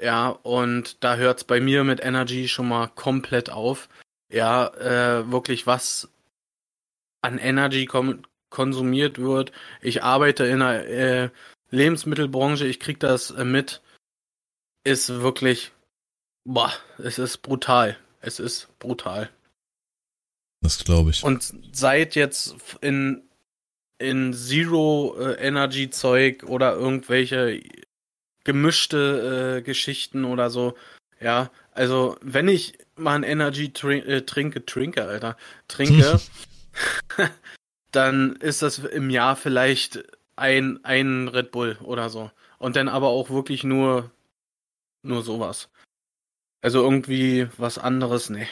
[0.01, 3.89] Ja, und da hört es bei mir mit Energy schon mal komplett auf.
[4.31, 6.09] Ja, äh, wirklich was
[7.21, 7.87] an Energy
[8.49, 9.51] konsumiert wird.
[9.81, 11.29] Ich arbeite in der äh,
[11.71, 13.81] Lebensmittelbranche, ich krieg das äh, mit.
[14.85, 15.71] Ist wirklich,
[16.45, 17.97] boah, es ist brutal.
[18.21, 19.29] Es ist brutal.
[20.61, 21.23] Das glaube ich.
[21.23, 23.23] Und seit jetzt in
[23.99, 27.61] in Zero äh, Energy Zeug oder irgendwelche
[28.45, 30.75] gemischte äh, Geschichten oder so.
[31.19, 36.19] Ja, also wenn ich mal ein Energy trink, äh, trinke, trinke, Alter, trinke,
[37.91, 40.03] dann ist das im Jahr vielleicht
[40.37, 42.31] ein, ein Red Bull oder so.
[42.57, 44.11] Und dann aber auch wirklich nur,
[45.03, 45.69] nur sowas.
[46.61, 48.47] Also irgendwie was anderes, nee.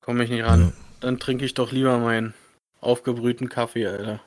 [0.00, 0.60] Komme ich nicht ran.
[0.60, 0.85] Ja.
[1.06, 2.34] Dann trinke ich doch lieber meinen
[2.80, 4.20] aufgebrühten Kaffee, Alter.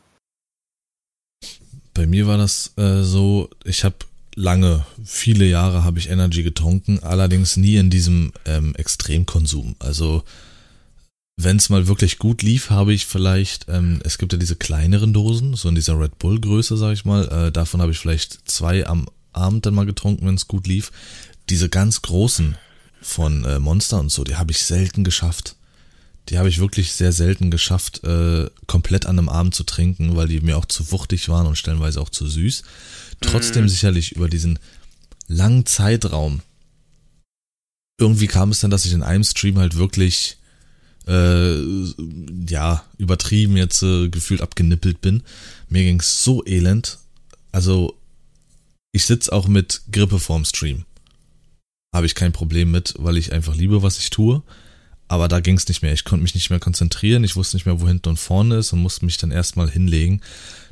[1.94, 3.98] Bei mir war das äh, so, ich habe
[4.34, 9.76] lange, viele Jahre habe ich Energy getrunken, allerdings nie in diesem ähm, Extremkonsum.
[9.80, 10.24] Also
[11.36, 15.12] wenn es mal wirklich gut lief, habe ich vielleicht, ähm, es gibt ja diese kleineren
[15.12, 18.50] Dosen, so in dieser Red Bull Größe, sag ich mal, äh, davon habe ich vielleicht
[18.50, 20.94] zwei am Abend dann mal getrunken, wenn es gut lief.
[21.50, 22.56] Diese ganz großen
[23.02, 25.58] von äh, Monster und so, die habe ich selten geschafft.
[26.30, 30.28] Die habe ich wirklich sehr selten geschafft, äh, komplett an einem Abend zu trinken, weil
[30.28, 32.64] die mir auch zu wuchtig waren und stellenweise auch zu süß.
[33.22, 33.70] Trotzdem mhm.
[33.70, 34.60] sicherlich über diesen
[35.28, 36.42] langen Zeitraum.
[38.00, 40.38] Irgendwie kam es dann, dass ich in einem Stream halt wirklich
[41.08, 41.62] äh,
[42.48, 45.24] ja, übertrieben jetzt äh, gefühlt abgenippelt bin.
[45.68, 47.00] Mir ging's so elend.
[47.52, 47.98] Also,
[48.92, 50.86] ich sitz auch mit Grippe vorm Stream.
[51.94, 54.44] Habe ich kein Problem mit, weil ich einfach liebe, was ich tue.
[55.10, 55.92] Aber da ging's nicht mehr.
[55.92, 57.24] Ich konnte mich nicht mehr konzentrieren.
[57.24, 60.22] Ich wusste nicht mehr, wo hinten und vorne ist und musste mich dann erstmal hinlegen.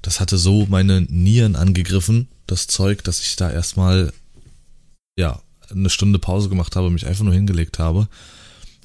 [0.03, 4.13] Das hatte so meine Nieren angegriffen, das Zeug, dass ich da erstmal,
[5.17, 8.07] ja, eine Stunde Pause gemacht habe, mich einfach nur hingelegt habe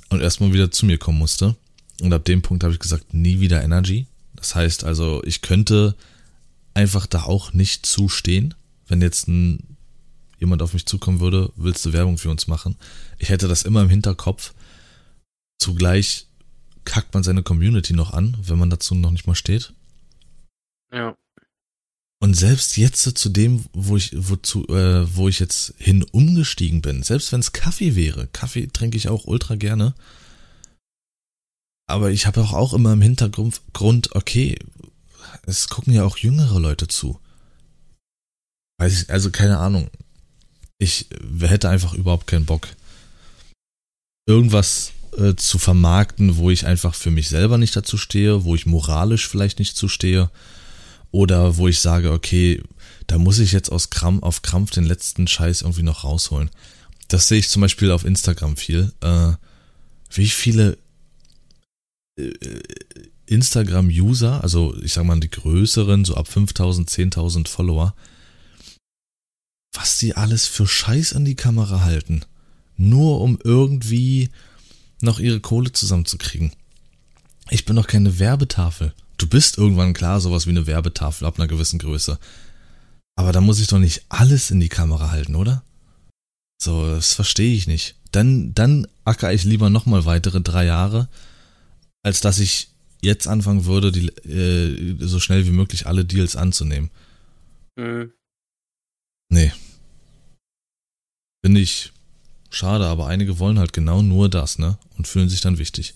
[0.09, 1.55] und erstmal wieder zu mir kommen musste.
[2.01, 4.07] Und ab dem Punkt habe ich gesagt, nie wieder Energy.
[4.35, 5.95] Das heißt also, ich könnte
[6.73, 8.55] einfach da auch nicht zustehen,
[8.89, 9.77] wenn jetzt ein,
[10.41, 12.77] jemand auf mich zukommen würde, willst du Werbung für uns machen?
[13.19, 14.55] Ich hätte das immer im Hinterkopf.
[15.63, 16.27] Zugleich
[16.85, 19.73] kackt man seine Community noch an, wenn man dazu noch nicht mal steht.
[20.93, 21.17] Ja.
[22.21, 27.05] Und selbst jetzt zu dem, wo ich, wozu, äh, wo ich jetzt hin umgestiegen bin,
[27.05, 29.95] selbst wenn es Kaffee wäre, Kaffee trinke ich auch ultra gerne.
[31.87, 33.61] aber ich habe auch, auch immer im Hintergrund,
[34.17, 34.59] okay,
[35.47, 37.21] es gucken ja auch jüngere Leute zu.
[38.79, 39.91] Weiß ich, also keine Ahnung.
[40.79, 41.07] Ich
[41.39, 42.67] hätte einfach überhaupt keinen Bock,
[44.27, 48.67] irgendwas äh, zu vermarkten, wo ich einfach für mich selber nicht dazu stehe, wo ich
[48.67, 50.31] moralisch vielleicht nicht zustehe
[51.11, 52.63] oder wo ich sage, okay,
[53.07, 56.51] da muss ich jetzt aus Krampf, auf Krampf den letzten Scheiß irgendwie noch rausholen.
[57.09, 58.93] Das sehe ich zum Beispiel auf Instagram viel.
[59.01, 59.33] Äh,
[60.11, 60.79] wie viele
[62.17, 62.33] äh,
[63.27, 67.95] Instagram-User, also ich sag mal die größeren, so ab 5000, 10.000 Follower,
[69.73, 72.25] was die alles für Scheiß an die Kamera halten.
[72.77, 74.31] Nur um irgendwie
[75.03, 76.53] noch ihre Kohle zusammenzukriegen.
[77.51, 78.95] Ich bin doch keine Werbetafel.
[79.19, 82.19] Du bist irgendwann klar sowas wie eine Werbetafel ab einer gewissen Größe.
[83.17, 85.63] Aber da muss ich doch nicht alles in die Kamera halten, oder?
[86.63, 87.97] So, das verstehe ich nicht.
[88.13, 91.09] Dann, dann acker ich lieber nochmal weitere drei Jahre,
[92.03, 92.69] als dass ich
[93.03, 96.91] jetzt anfangen würde, die, äh, so schnell wie möglich alle Deals anzunehmen.
[97.77, 98.13] Mhm.
[99.29, 99.53] Nee.
[101.45, 101.93] Finde ich
[102.53, 104.79] schade, aber einige wollen halt genau nur das, ne?
[104.97, 105.95] Und fühlen sich dann wichtig.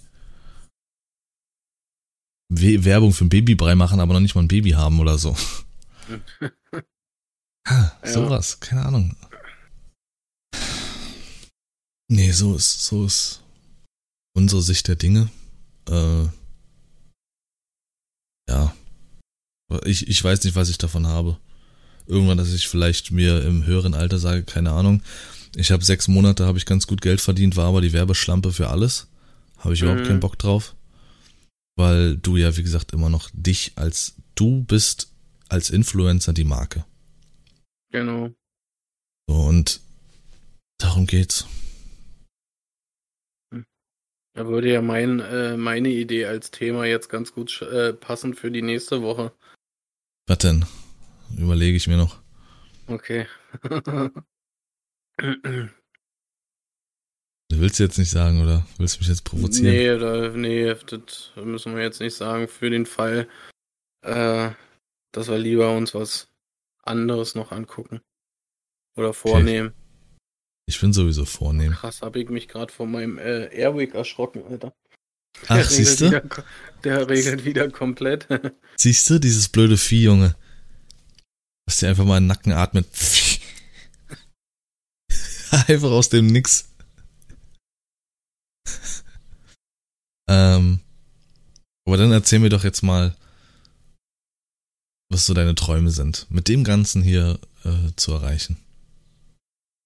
[2.48, 5.36] We Werbung für ein Babybrei machen, aber noch nicht mal ein Baby haben oder so.
[7.68, 9.16] ha, sowas, keine Ahnung.
[12.08, 13.42] Nee, so ist, so ist
[14.36, 15.28] unsere Sicht der Dinge.
[15.88, 16.28] Äh,
[18.48, 18.74] ja.
[19.84, 21.38] Ich, ich weiß nicht, was ich davon habe.
[22.06, 25.02] Irgendwann, dass ich vielleicht mir im höheren Alter sage, keine Ahnung.
[25.54, 28.68] Ich habe sechs Monate, habe ich ganz gut Geld verdient, war aber die Werbeschlampe für
[28.68, 29.08] alles.
[29.58, 30.06] Habe ich überhaupt mhm.
[30.06, 30.74] keinen Bock drauf.
[31.76, 35.12] Weil du ja, wie gesagt, immer noch dich als, du bist
[35.48, 36.84] als Influencer die Marke.
[37.92, 38.30] Genau.
[39.26, 39.80] Und
[40.78, 41.46] darum geht's.
[44.34, 48.50] Da würde ja mein, äh, meine Idee als Thema jetzt ganz gut äh, passen für
[48.50, 49.32] die nächste Woche.
[50.26, 50.66] Was denn?
[51.38, 52.20] Überlege ich mir noch.
[52.86, 53.26] Okay.
[55.18, 55.70] du
[57.48, 59.74] willst jetzt nicht sagen, oder willst du mich jetzt provozieren?
[59.74, 62.48] Nee, da, nee, das müssen wir jetzt nicht sagen.
[62.48, 63.28] Für den Fall,
[64.02, 64.50] äh,
[65.12, 66.28] dass wir lieber uns was
[66.82, 68.00] anderes noch angucken.
[68.96, 69.68] Oder vornehmen.
[69.68, 69.82] Okay.
[70.68, 71.72] Ich bin sowieso vornehm.
[71.72, 74.74] Krass, habe ich mich gerade von meinem äh, Airwick erschrocken, Alter.
[75.48, 76.22] Der Ach, siehst du?
[76.82, 78.26] der regelt wieder komplett.
[78.76, 80.34] siehst du, dieses blöde Vieh, Junge.
[81.66, 82.86] Dass dir einfach mal in den Nacken atmet.
[85.68, 86.68] einfach aus dem Nix.
[90.28, 90.80] ähm,
[91.86, 93.16] aber dann erzähl mir doch jetzt mal,
[95.10, 98.58] was so deine Träume sind, mit dem Ganzen hier äh, zu erreichen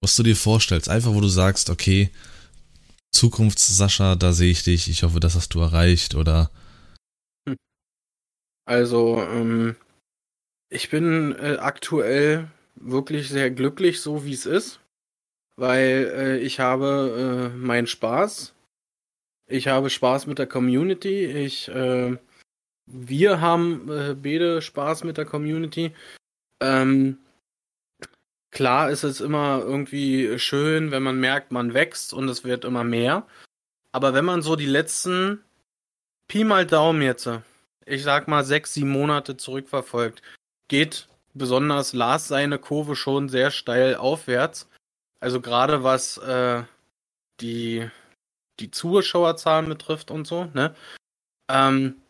[0.01, 0.89] was du dir vorstellst.
[0.89, 2.11] Einfach, wo du sagst, okay,
[3.13, 6.51] Zukunfts-Sascha, da sehe ich dich, ich hoffe, das hast du erreicht, oder?
[8.67, 9.77] Also, ähm,
[10.71, 14.81] ich bin äh, aktuell wirklich sehr glücklich, so wie es ist,
[15.61, 18.55] weil äh, ich habe äh, meinen Spaß.
[19.47, 21.27] Ich habe Spaß mit der Community.
[21.27, 22.17] Ich, äh,
[22.87, 25.93] wir haben äh, beide Spaß mit der Community.
[26.61, 27.19] Ähm,
[28.51, 32.83] Klar ist es immer irgendwie schön, wenn man merkt, man wächst und es wird immer
[32.83, 33.27] mehr.
[33.93, 35.45] Aber wenn man so die letzten
[36.29, 37.29] Pi mal Daumen jetzt,
[37.87, 40.23] ich sag mal sechs, sieben Monate zurückverfolgt,
[40.69, 44.69] geht besonders Lars seine Kurve schon sehr steil aufwärts.
[45.21, 46.65] Also gerade was äh,
[47.41, 47.89] die,
[48.59, 50.75] die Zuschauerzahlen betrifft und so, ne?
[51.51, 52.01] Ähm,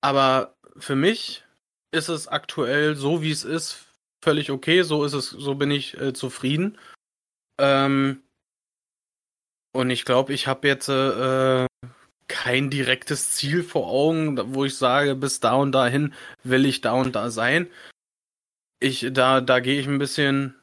[0.00, 1.44] aber für mich
[1.92, 3.86] ist es aktuell so, wie es ist,
[4.24, 6.78] völlig okay, so ist es, so bin ich äh, zufrieden.
[7.60, 8.22] Ähm,
[9.74, 11.66] und ich glaube, ich habe jetzt äh,
[12.28, 16.14] kein direktes Ziel vor Augen, wo ich sage, bis da und dahin
[16.44, 17.70] will ich da und da sein.
[18.80, 20.54] Ich, da, da gehe ich ein bisschen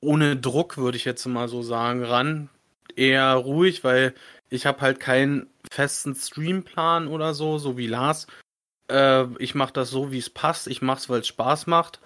[0.00, 2.48] ohne Druck, würde ich jetzt mal so sagen, ran.
[2.96, 4.14] Eher ruhig, weil
[4.50, 8.26] ich habe halt keinen festen Streamplan oder so, so wie Lars.
[8.90, 10.66] Äh, ich mache das so, wie es passt.
[10.66, 12.00] Ich mache es, weil es Spaß macht.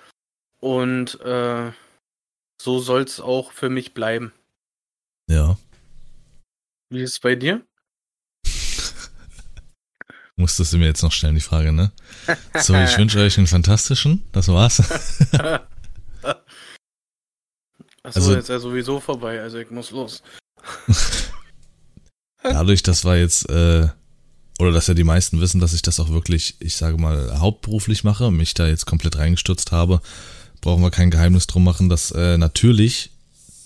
[0.61, 1.73] Und äh,
[2.61, 4.33] so soll es auch für mich bleiben.
[5.29, 5.57] Ja.
[6.91, 7.65] Wie ist es bei dir?
[10.37, 11.93] Musstest du mir jetzt noch stellen, die Frage, ne?
[12.55, 14.23] So, ich wünsche euch einen fantastischen.
[14.33, 14.83] Das war's.
[18.03, 20.23] Achso, also, jetzt ist ja sowieso vorbei, also ich muss los.
[22.43, 23.89] Dadurch, dass wir jetzt, äh,
[24.59, 28.03] oder dass ja die meisten wissen, dass ich das auch wirklich, ich sage mal, hauptberuflich
[28.03, 30.01] mache, mich da jetzt komplett reingestürzt habe,
[30.61, 33.11] brauchen wir kein Geheimnis drum machen, dass äh, natürlich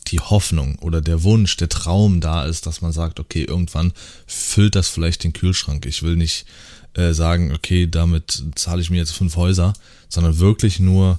[0.08, 3.92] die Hoffnung oder der Wunsch, der Traum da ist, dass man sagt, okay, irgendwann
[4.26, 5.86] füllt das vielleicht den Kühlschrank.
[5.86, 6.46] Ich will nicht
[6.94, 9.72] äh, sagen, okay, damit zahle ich mir jetzt fünf Häuser,
[10.08, 11.18] sondern wirklich nur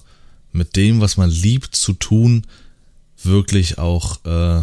[0.51, 2.45] mit dem, was man liebt zu tun,
[3.23, 4.59] wirklich auch, äh,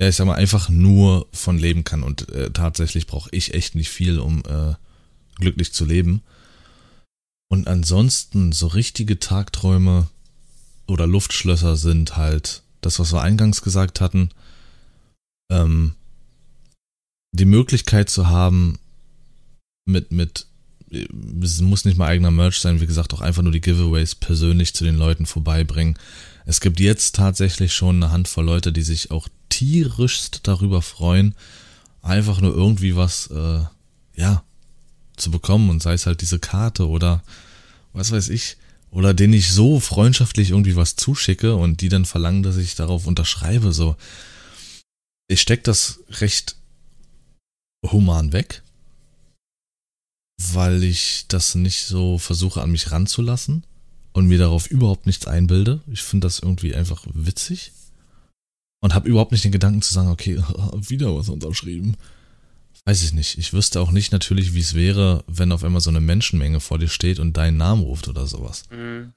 [0.00, 2.02] ja, ich sag mal, einfach nur von leben kann.
[2.02, 4.74] Und äh, tatsächlich brauche ich echt nicht viel, um äh,
[5.36, 6.22] glücklich zu leben.
[7.50, 10.08] Und ansonsten so richtige Tagträume
[10.86, 14.30] oder Luftschlösser sind halt das, was wir eingangs gesagt hatten,
[15.50, 15.94] ähm,
[17.32, 18.78] die Möglichkeit zu haben,
[19.86, 20.46] mit, mit,
[21.42, 24.74] es muss nicht mal eigener Merch sein, wie gesagt, auch einfach nur die Giveaways persönlich
[24.74, 25.98] zu den Leuten vorbeibringen.
[26.46, 31.34] Es gibt jetzt tatsächlich schon eine Handvoll Leute, die sich auch tierischst darüber freuen,
[32.02, 33.60] einfach nur irgendwie was, äh,
[34.16, 34.42] ja,
[35.16, 37.22] zu bekommen und sei es halt diese Karte oder
[37.92, 38.56] was weiß ich,
[38.90, 43.06] oder denen ich so freundschaftlich irgendwie was zuschicke und die dann verlangen, dass ich darauf
[43.06, 43.96] unterschreibe, so.
[45.26, 46.56] Ich steck das recht
[47.84, 48.62] human weg,
[50.52, 53.64] weil ich das nicht so versuche an mich ranzulassen
[54.12, 55.80] und mir darauf überhaupt nichts einbilde.
[55.86, 57.72] Ich finde das irgendwie einfach witzig
[58.80, 60.36] und habe überhaupt nicht den Gedanken zu sagen, okay,
[60.74, 61.96] wieder was unterschrieben.
[62.84, 63.38] Weiß ich nicht.
[63.38, 66.78] Ich wüsste auch nicht natürlich, wie es wäre, wenn auf einmal so eine Menschenmenge vor
[66.78, 68.64] dir steht und deinen Namen ruft oder sowas.
[68.70, 69.14] Mhm.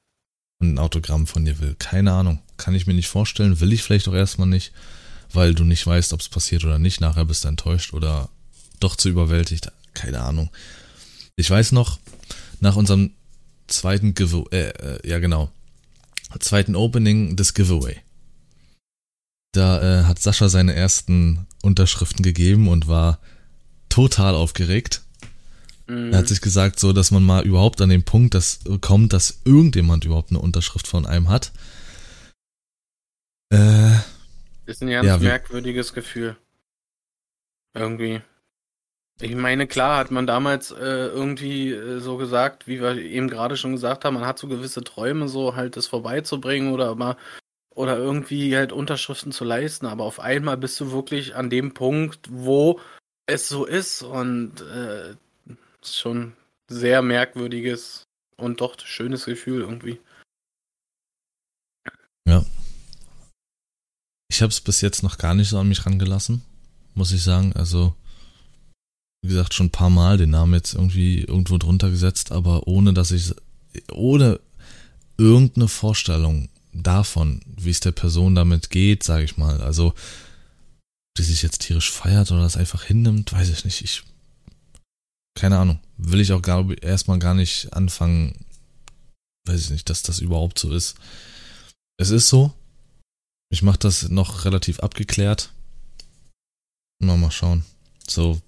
[0.60, 1.76] Und ein Autogramm von dir will.
[1.78, 2.40] Keine Ahnung.
[2.56, 3.60] Kann ich mir nicht vorstellen.
[3.60, 4.72] Will ich vielleicht auch erstmal nicht,
[5.34, 7.02] weil du nicht weißt, ob es passiert oder nicht.
[7.02, 8.30] Nachher bist du enttäuscht oder
[8.80, 9.70] doch zu überwältigt.
[9.94, 10.50] Keine Ahnung.
[11.38, 12.00] Ich weiß noch,
[12.60, 13.12] nach unserem
[13.68, 15.52] zweiten Giveaway, äh, äh, ja genau,
[16.40, 17.98] zweiten Opening des Giveaway.
[19.54, 23.20] Da äh, hat Sascha seine ersten Unterschriften gegeben und war
[23.90, 25.04] total aufgeregt.
[25.88, 26.12] Mhm.
[26.12, 29.42] Er hat sich gesagt, so, dass man mal überhaupt an den Punkt dass, kommt, dass
[29.46, 31.52] irgendjemand überhaupt eine Unterschrift von einem hat.
[33.54, 33.96] Äh,
[34.66, 36.36] ist ein ganz ja, merkwürdiges Gefühl.
[37.74, 38.22] Irgendwie.
[39.20, 43.58] Ich meine, klar hat man damals äh, irgendwie äh, so gesagt, wie wir eben gerade
[43.58, 47.18] schon gesagt haben, man hat so gewisse Träume, so halt das vorbeizubringen oder mal
[47.78, 52.28] oder irgendwie halt Unterschriften zu leisten, aber auf einmal bist du wirklich an dem Punkt,
[52.30, 52.80] wo
[53.28, 55.16] es so ist und äh,
[55.84, 56.34] schon
[56.68, 58.04] sehr merkwürdiges
[58.36, 60.00] und doch schönes Gefühl irgendwie.
[62.28, 62.46] Ja.
[64.30, 66.44] Ich habe es bis jetzt noch gar nicht so an mich rangelassen,
[66.94, 67.54] muss ich sagen.
[67.54, 67.96] Also,
[69.22, 72.94] wie gesagt, schon ein paar Mal den Namen jetzt irgendwie irgendwo drunter gesetzt, aber ohne
[72.94, 73.34] dass ich,
[73.92, 74.40] ohne
[75.18, 79.62] irgendeine Vorstellung davon, wie es der Person damit geht, sage ich mal.
[79.62, 79.94] Also,
[81.18, 83.82] die sich jetzt tierisch feiert oder das einfach hinnimmt, weiß ich nicht.
[83.82, 84.04] Ich,
[85.36, 85.80] keine Ahnung.
[85.98, 86.42] Will ich auch
[86.82, 88.46] erstmal gar nicht anfangen,
[89.48, 90.96] weiß ich nicht, dass das überhaupt so ist.
[92.00, 92.54] Es ist so.
[93.50, 95.52] Ich mache das noch relativ abgeklärt.
[97.00, 97.66] Mal, mal schauen.
[98.08, 98.40] So.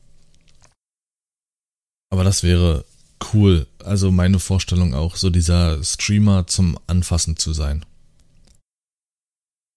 [2.09, 2.85] Aber das wäre
[3.33, 3.67] cool.
[3.83, 7.85] Also meine Vorstellung auch, so dieser Streamer zum Anfassen zu sein.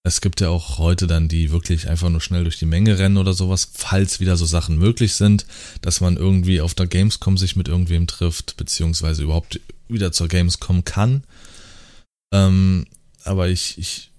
[0.05, 3.19] Es gibt ja auch heute dann die wirklich einfach nur schnell durch die Menge rennen
[3.19, 5.47] oder sowas, falls wieder so Sachen möglich sind,
[5.81, 10.85] dass man irgendwie auf der Gamescom sich mit irgendwem trifft, beziehungsweise überhaupt wieder zur Gamescom
[10.85, 11.23] kann.
[12.35, 12.87] Ähm,
[13.23, 14.11] aber ich, ich,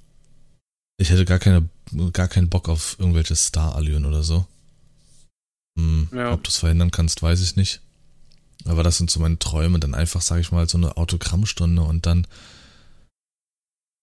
[0.97, 1.67] ich hätte gar keine,
[2.13, 4.45] gar keinen Bock auf irgendwelche Star-Allüren oder so.
[5.78, 6.32] Hm, ja.
[6.32, 7.82] Ob du es verhindern kannst, weiß ich nicht.
[8.65, 12.06] Aber das sind so meine Träume, dann einfach, sag ich mal, so eine Autogrammstunde und
[12.06, 12.28] dann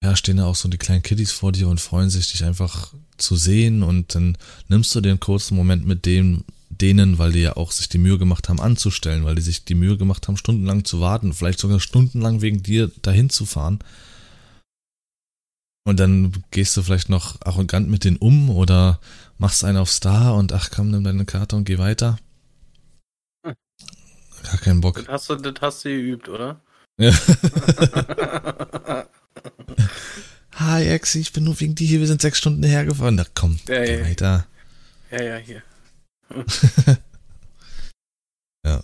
[0.02, 2.94] ja, stehen da auch so die kleinen Kiddies vor dir und freuen sich, dich einfach
[3.18, 7.56] zu sehen und dann nimmst du den kurzen Moment mit dem, denen, weil die ja
[7.56, 10.84] auch sich die Mühe gemacht haben anzustellen, weil die sich die Mühe gemacht haben, stundenlang
[10.84, 13.80] zu warten, vielleicht sogar stundenlang wegen dir dahin zu fahren.
[15.84, 19.00] Und dann gehst du vielleicht noch arrogant mit denen um oder
[19.38, 22.18] machst einen auf Star und ach komm, nimm deine Karte und geh weiter.
[24.42, 24.96] Gar keinen Bock.
[24.96, 26.60] Das hast du, das hast du geübt, oder?
[26.98, 27.12] Ja.
[30.52, 33.14] Hi Exi, ich bin nur wegen dir hier, wir sind sechs Stunden hergefahren.
[33.14, 34.06] Na komm, ja, geh ja.
[34.06, 34.46] weiter.
[35.10, 35.62] Ja, ja, hier.
[38.66, 38.82] ja,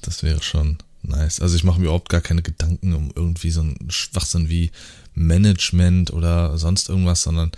[0.00, 1.40] das wäre schon nice.
[1.40, 4.70] Also ich mache mir überhaupt gar keine Gedanken um irgendwie so einen Schwachsinn wie
[5.14, 7.52] Management oder sonst irgendwas, sondern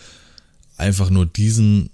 [0.76, 1.90] einfach nur diesen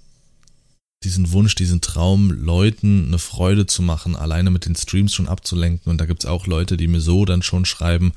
[1.03, 5.91] diesen Wunsch, diesen Traum, Leuten eine Freude zu machen, alleine mit den Streams schon abzulenken.
[5.91, 8.13] Und da gibt's auch Leute, die mir so dann schon schreiben,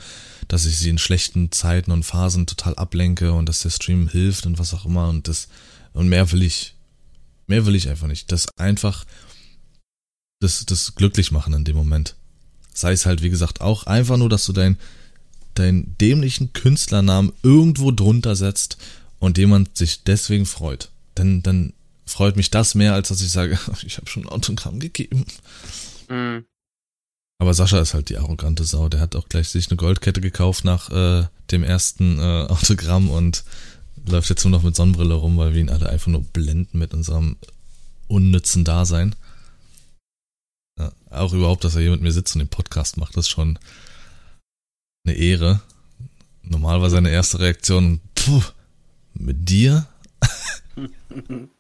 [0.49, 4.45] dass ich sie in schlechten Zeiten und Phasen total ablenke und dass der Stream hilft
[4.45, 5.07] und was auch immer.
[5.07, 5.47] Und das,
[5.93, 6.75] und mehr will ich,
[7.47, 8.31] mehr will ich einfach nicht.
[8.33, 9.05] Das einfach,
[10.41, 12.15] das, das glücklich machen in dem Moment.
[12.73, 14.77] Sei es halt, wie gesagt, auch einfach nur, dass du dein,
[15.53, 18.77] deinen dämlichen Künstlernamen irgendwo drunter setzt
[19.19, 21.71] und jemand sich deswegen freut, dann, dann
[22.05, 25.25] freut mich das mehr, als dass ich sage, ich habe schon ein Autogramm gegeben.
[26.09, 26.45] Mhm.
[27.39, 28.87] Aber Sascha ist halt die arrogante Sau.
[28.89, 33.43] Der hat auch gleich sich eine Goldkette gekauft nach äh, dem ersten äh, Autogramm und
[34.05, 36.93] läuft jetzt nur noch mit Sonnenbrille rum, weil wir ihn alle einfach nur blenden mit
[36.93, 37.37] unserem
[38.07, 39.15] unnützen Dasein.
[40.79, 43.31] Ja, auch überhaupt, dass er hier mit mir sitzt und den Podcast macht, das ist
[43.31, 43.59] schon
[45.05, 45.61] eine Ehre.
[46.43, 48.41] Normal war seine erste Reaktion, puh,
[49.13, 49.87] mit dir?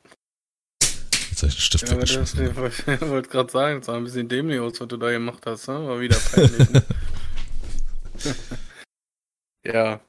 [1.33, 2.45] Jetzt habe ich einen Stift ja, weggeschmissen.
[3.01, 5.67] Ich wollte gerade sagen, es war ein bisschen dämlich aus, was du da gemacht hast,
[5.67, 5.87] ne?
[5.87, 6.69] War wieder peinlich.
[6.69, 6.85] Ne?
[9.65, 10.01] ja.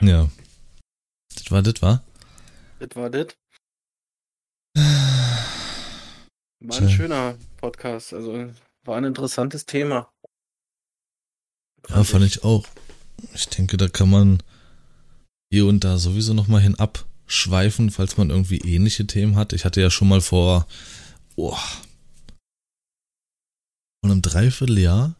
[0.00, 0.30] Ja.
[1.34, 2.02] Das war das, war?
[2.78, 3.36] Das war das.
[6.60, 8.54] War ein schöner Podcast, also
[8.84, 10.10] war ein interessantes Thema.
[11.90, 12.64] Ja, fand ich auch.
[13.34, 14.42] Ich denke, da kann man
[15.52, 16.74] hier und da sowieso nochmal hin
[17.24, 19.52] abschweifen, falls man irgendwie ähnliche Themen hat.
[19.52, 20.66] Ich hatte ja schon mal vor,
[21.36, 21.56] oh,
[24.02, 25.14] von einem Dreivierteljahr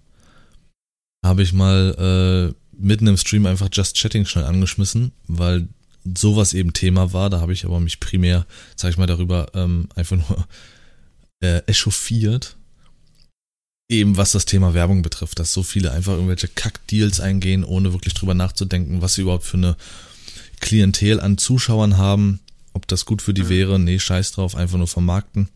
[1.24, 5.68] habe ich mal äh, mitten im Stream einfach Just Chatting schnell angeschmissen, weil
[6.04, 7.30] sowas eben Thema war.
[7.30, 8.46] Da habe ich aber mich primär,
[8.76, 10.46] sag ich mal, darüber ähm, einfach nur
[11.40, 12.56] äh, echauffiert.
[13.88, 18.14] Eben was das Thema Werbung betrifft, dass so viele einfach irgendwelche Kack-Deals eingehen, ohne wirklich
[18.14, 19.76] drüber nachzudenken, was sie überhaupt für eine
[20.60, 22.40] Klientel an Zuschauern haben,
[22.72, 23.48] ob das gut für die mhm.
[23.48, 23.78] wäre.
[23.78, 25.48] Nee, scheiß drauf, einfach nur vermarkten.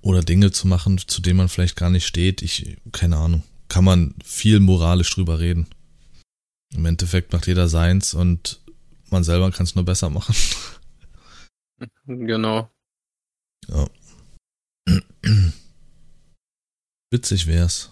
[0.00, 2.42] Oder Dinge zu machen, zu denen man vielleicht gar nicht steht.
[2.42, 3.42] Ich, keine Ahnung.
[3.68, 5.66] Kann man viel moralisch drüber reden.
[6.74, 8.60] Im Endeffekt macht jeder seins und
[9.10, 10.34] man selber kann es nur besser machen.
[12.06, 12.70] Genau.
[13.66, 13.88] Ja.
[17.10, 17.90] witzig wär's.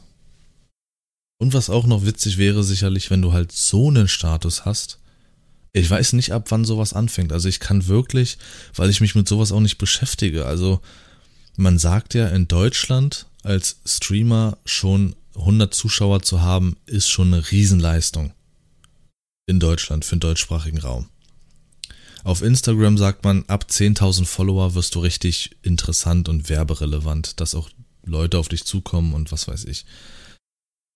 [1.40, 4.99] Und was auch noch witzig wäre, sicherlich, wenn du halt so einen Status hast.
[5.73, 7.33] Ich weiß nicht, ab wann sowas anfängt.
[7.33, 8.39] Also ich kann wirklich,
[8.75, 10.47] weil ich mich mit sowas auch nicht beschäftige.
[10.47, 10.81] Also
[11.57, 17.51] man sagt ja in Deutschland als Streamer schon 100 Zuschauer zu haben, ist schon eine
[17.51, 18.33] Riesenleistung.
[19.47, 21.09] In Deutschland für den deutschsprachigen Raum.
[22.23, 27.71] Auf Instagram sagt man, ab 10.000 Follower wirst du richtig interessant und werberelevant, dass auch
[28.05, 29.87] Leute auf dich zukommen und was weiß ich.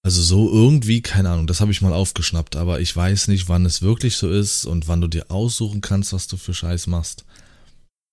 [0.05, 3.65] Also so irgendwie, keine Ahnung, das habe ich mal aufgeschnappt, aber ich weiß nicht, wann
[3.65, 7.25] es wirklich so ist und wann du dir aussuchen kannst, was du für Scheiß machst.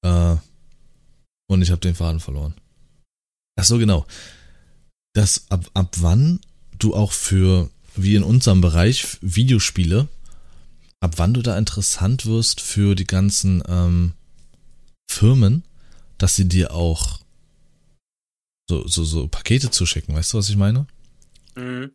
[0.03, 0.37] Äh,
[1.47, 2.53] und ich habe den Faden verloren.
[3.59, 4.05] Ach so, genau.
[5.13, 6.39] Das ab, ab wann
[6.79, 10.07] du auch für, wie in unserem Bereich, Videospiele
[11.01, 14.13] ab wann du da interessant wirst für die ganzen ähm,
[15.09, 15.63] Firmen,
[16.17, 17.19] dass sie dir auch
[18.69, 20.15] so, so, so Pakete zuschicken.
[20.15, 20.85] Weißt du, was ich meine?
[21.55, 21.91] Mhm.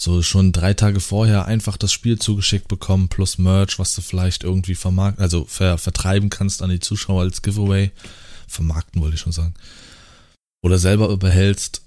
[0.00, 4.42] So schon drei Tage vorher einfach das Spiel zugeschickt bekommen, plus Merch, was du vielleicht
[4.42, 7.92] irgendwie vermarkten, also ver vertreiben kannst an die Zuschauer als Giveaway.
[8.48, 9.54] Vermarkten wollte ich schon sagen.
[10.64, 11.82] Oder selber überhältst.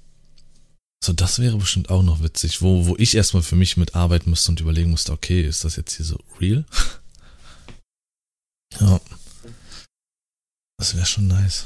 [1.03, 4.51] So, das wäre bestimmt auch noch witzig, wo, wo ich erstmal für mich mitarbeiten müsste
[4.51, 6.65] und überlegen musste, okay, ist das jetzt hier so real?
[8.79, 8.99] ja.
[10.77, 11.65] Das wäre schon nice.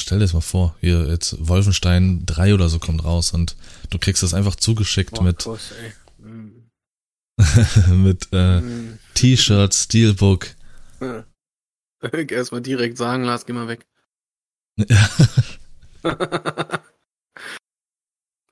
[0.00, 3.56] Stell dir das mal vor, hier jetzt Wolfenstein 3 oder so kommt raus und
[3.90, 5.72] du kriegst das einfach zugeschickt Boah, mit Kuss,
[6.18, 6.48] mm.
[8.02, 8.98] mit äh, mm.
[9.14, 10.48] T-Shirts, Steelbook.
[11.00, 11.24] Ja.
[12.28, 13.86] Erstmal direkt sagen, lass, geh mal weg.
[14.88, 15.10] Ja.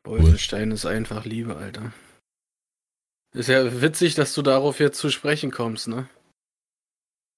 [0.04, 0.74] Wolfenstein cool.
[0.74, 1.92] ist einfach Liebe, Alter.
[3.32, 6.08] Ist ja witzig, dass du darauf jetzt zu sprechen kommst, ne?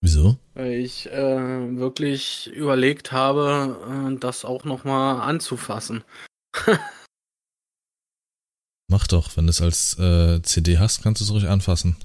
[0.03, 0.39] Wieso?
[0.55, 6.05] Weil ich äh, wirklich überlegt habe, äh, das auch nochmal anzufassen.
[8.89, 11.97] Mach doch, wenn du es als äh, CD hast, kannst du es ruhig anfassen.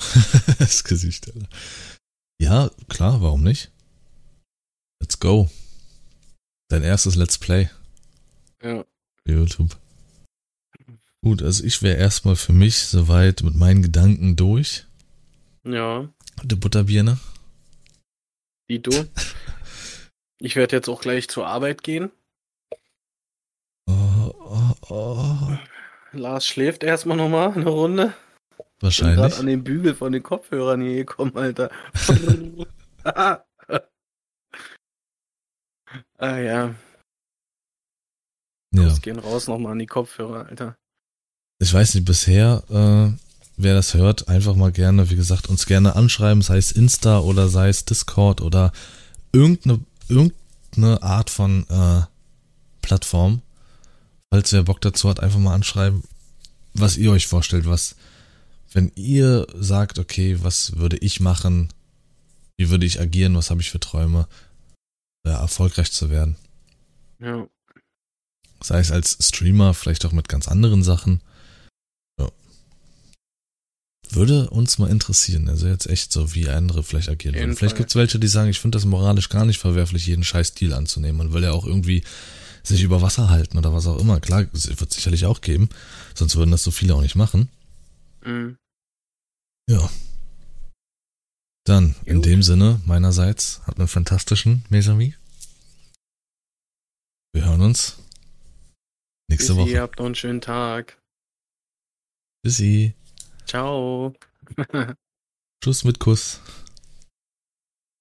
[0.58, 1.48] das Gesicht, Alter.
[2.40, 3.70] Ja, klar, warum nicht?
[5.00, 5.50] Let's go.
[6.68, 7.68] Dein erstes Let's Play.
[8.62, 8.84] Ja.
[9.26, 9.76] YouTube.
[11.22, 14.86] Gut, also ich wäre erstmal für mich soweit mit meinen Gedanken durch.
[15.64, 16.08] Ja.
[16.42, 17.18] Der Butterbirne.
[18.68, 18.90] Wie du.
[20.38, 22.10] Ich werde jetzt auch gleich zur Arbeit gehen.
[23.86, 25.58] Oh, oh, oh.
[26.12, 28.14] Lars schläft erstmal nochmal eine Runde.
[28.80, 29.16] Wahrscheinlich.
[29.16, 31.70] Ich bin gerade an den Bügel von den Kopfhörern hier gekommen, Alter.
[33.04, 33.40] ah
[36.18, 36.74] ja.
[38.72, 38.84] Ja.
[38.84, 40.76] Los, gehen raus nochmal an die Kopfhörer, Alter.
[41.58, 43.10] Ich weiß nicht, bisher, äh,
[43.62, 47.48] wer das hört, einfach mal gerne, wie gesagt, uns gerne anschreiben, sei es Insta oder
[47.48, 48.72] sei es Discord oder
[49.32, 52.02] irgendeine, irgendeine Art von äh,
[52.82, 53.42] Plattform.
[54.32, 56.02] Falls wer Bock dazu hat, einfach mal anschreiben,
[56.74, 57.96] was ihr euch vorstellt, was,
[58.72, 61.68] wenn ihr sagt, okay, was würde ich machen?
[62.56, 63.36] Wie würde ich agieren?
[63.36, 64.28] Was habe ich für Träume?
[65.26, 66.36] Ja, erfolgreich zu werden.
[67.18, 67.46] Ja.
[68.62, 71.20] Sei es als Streamer, vielleicht auch mit ganz anderen Sachen.
[74.12, 75.48] Würde uns mal interessieren.
[75.48, 77.56] Also jetzt echt so, wie andere vielleicht agieren würden.
[77.56, 80.54] Vielleicht gibt es welche, die sagen, ich finde das moralisch gar nicht verwerflich, jeden scheiß
[80.54, 81.18] Deal anzunehmen.
[81.18, 82.02] Man will ja auch irgendwie
[82.62, 84.20] sich über Wasser halten oder was auch immer.
[84.20, 85.68] Klar, es wird sicherlich auch geben.
[86.14, 87.48] Sonst würden das so viele auch nicht machen.
[88.24, 88.56] Mhm.
[89.68, 89.88] Ja.
[91.64, 92.26] Dann, in Gut.
[92.26, 95.14] dem Sinne, meinerseits, habt einen fantastischen Mesami.
[97.32, 97.98] Wir hören uns
[99.30, 99.80] nächste Tschüssi, Woche.
[99.80, 100.98] habt noch einen schönen Tag.
[102.44, 102.94] Tschüssi.
[103.50, 104.12] Ciao.
[105.60, 106.40] Tschüss mit Kuss.